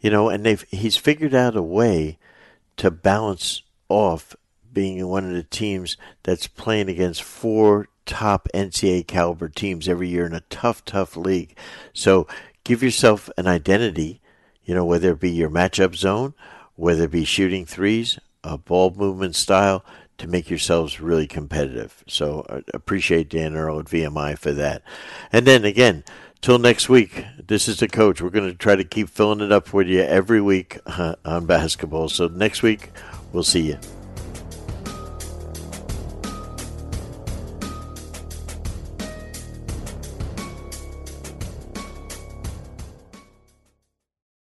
[0.00, 2.18] you know, and they've he's figured out a way
[2.76, 4.36] to balance off
[4.76, 10.26] being one of the teams that's playing against four top NCAA caliber teams every year
[10.26, 11.56] in a tough, tough league.
[11.94, 12.26] So
[12.62, 14.20] give yourself an identity,
[14.66, 16.34] you know, whether it be your matchup zone,
[16.74, 19.82] whether it be shooting threes, a ball movement style
[20.18, 22.04] to make yourselves really competitive.
[22.06, 24.82] So I appreciate Dan Earl at VMI for that.
[25.32, 26.04] And then again,
[26.42, 28.20] till next week, this is the coach.
[28.20, 31.46] We're going to try to keep filling it up for you every week uh, on
[31.46, 32.10] basketball.
[32.10, 32.90] So next week,
[33.32, 33.78] we'll see you.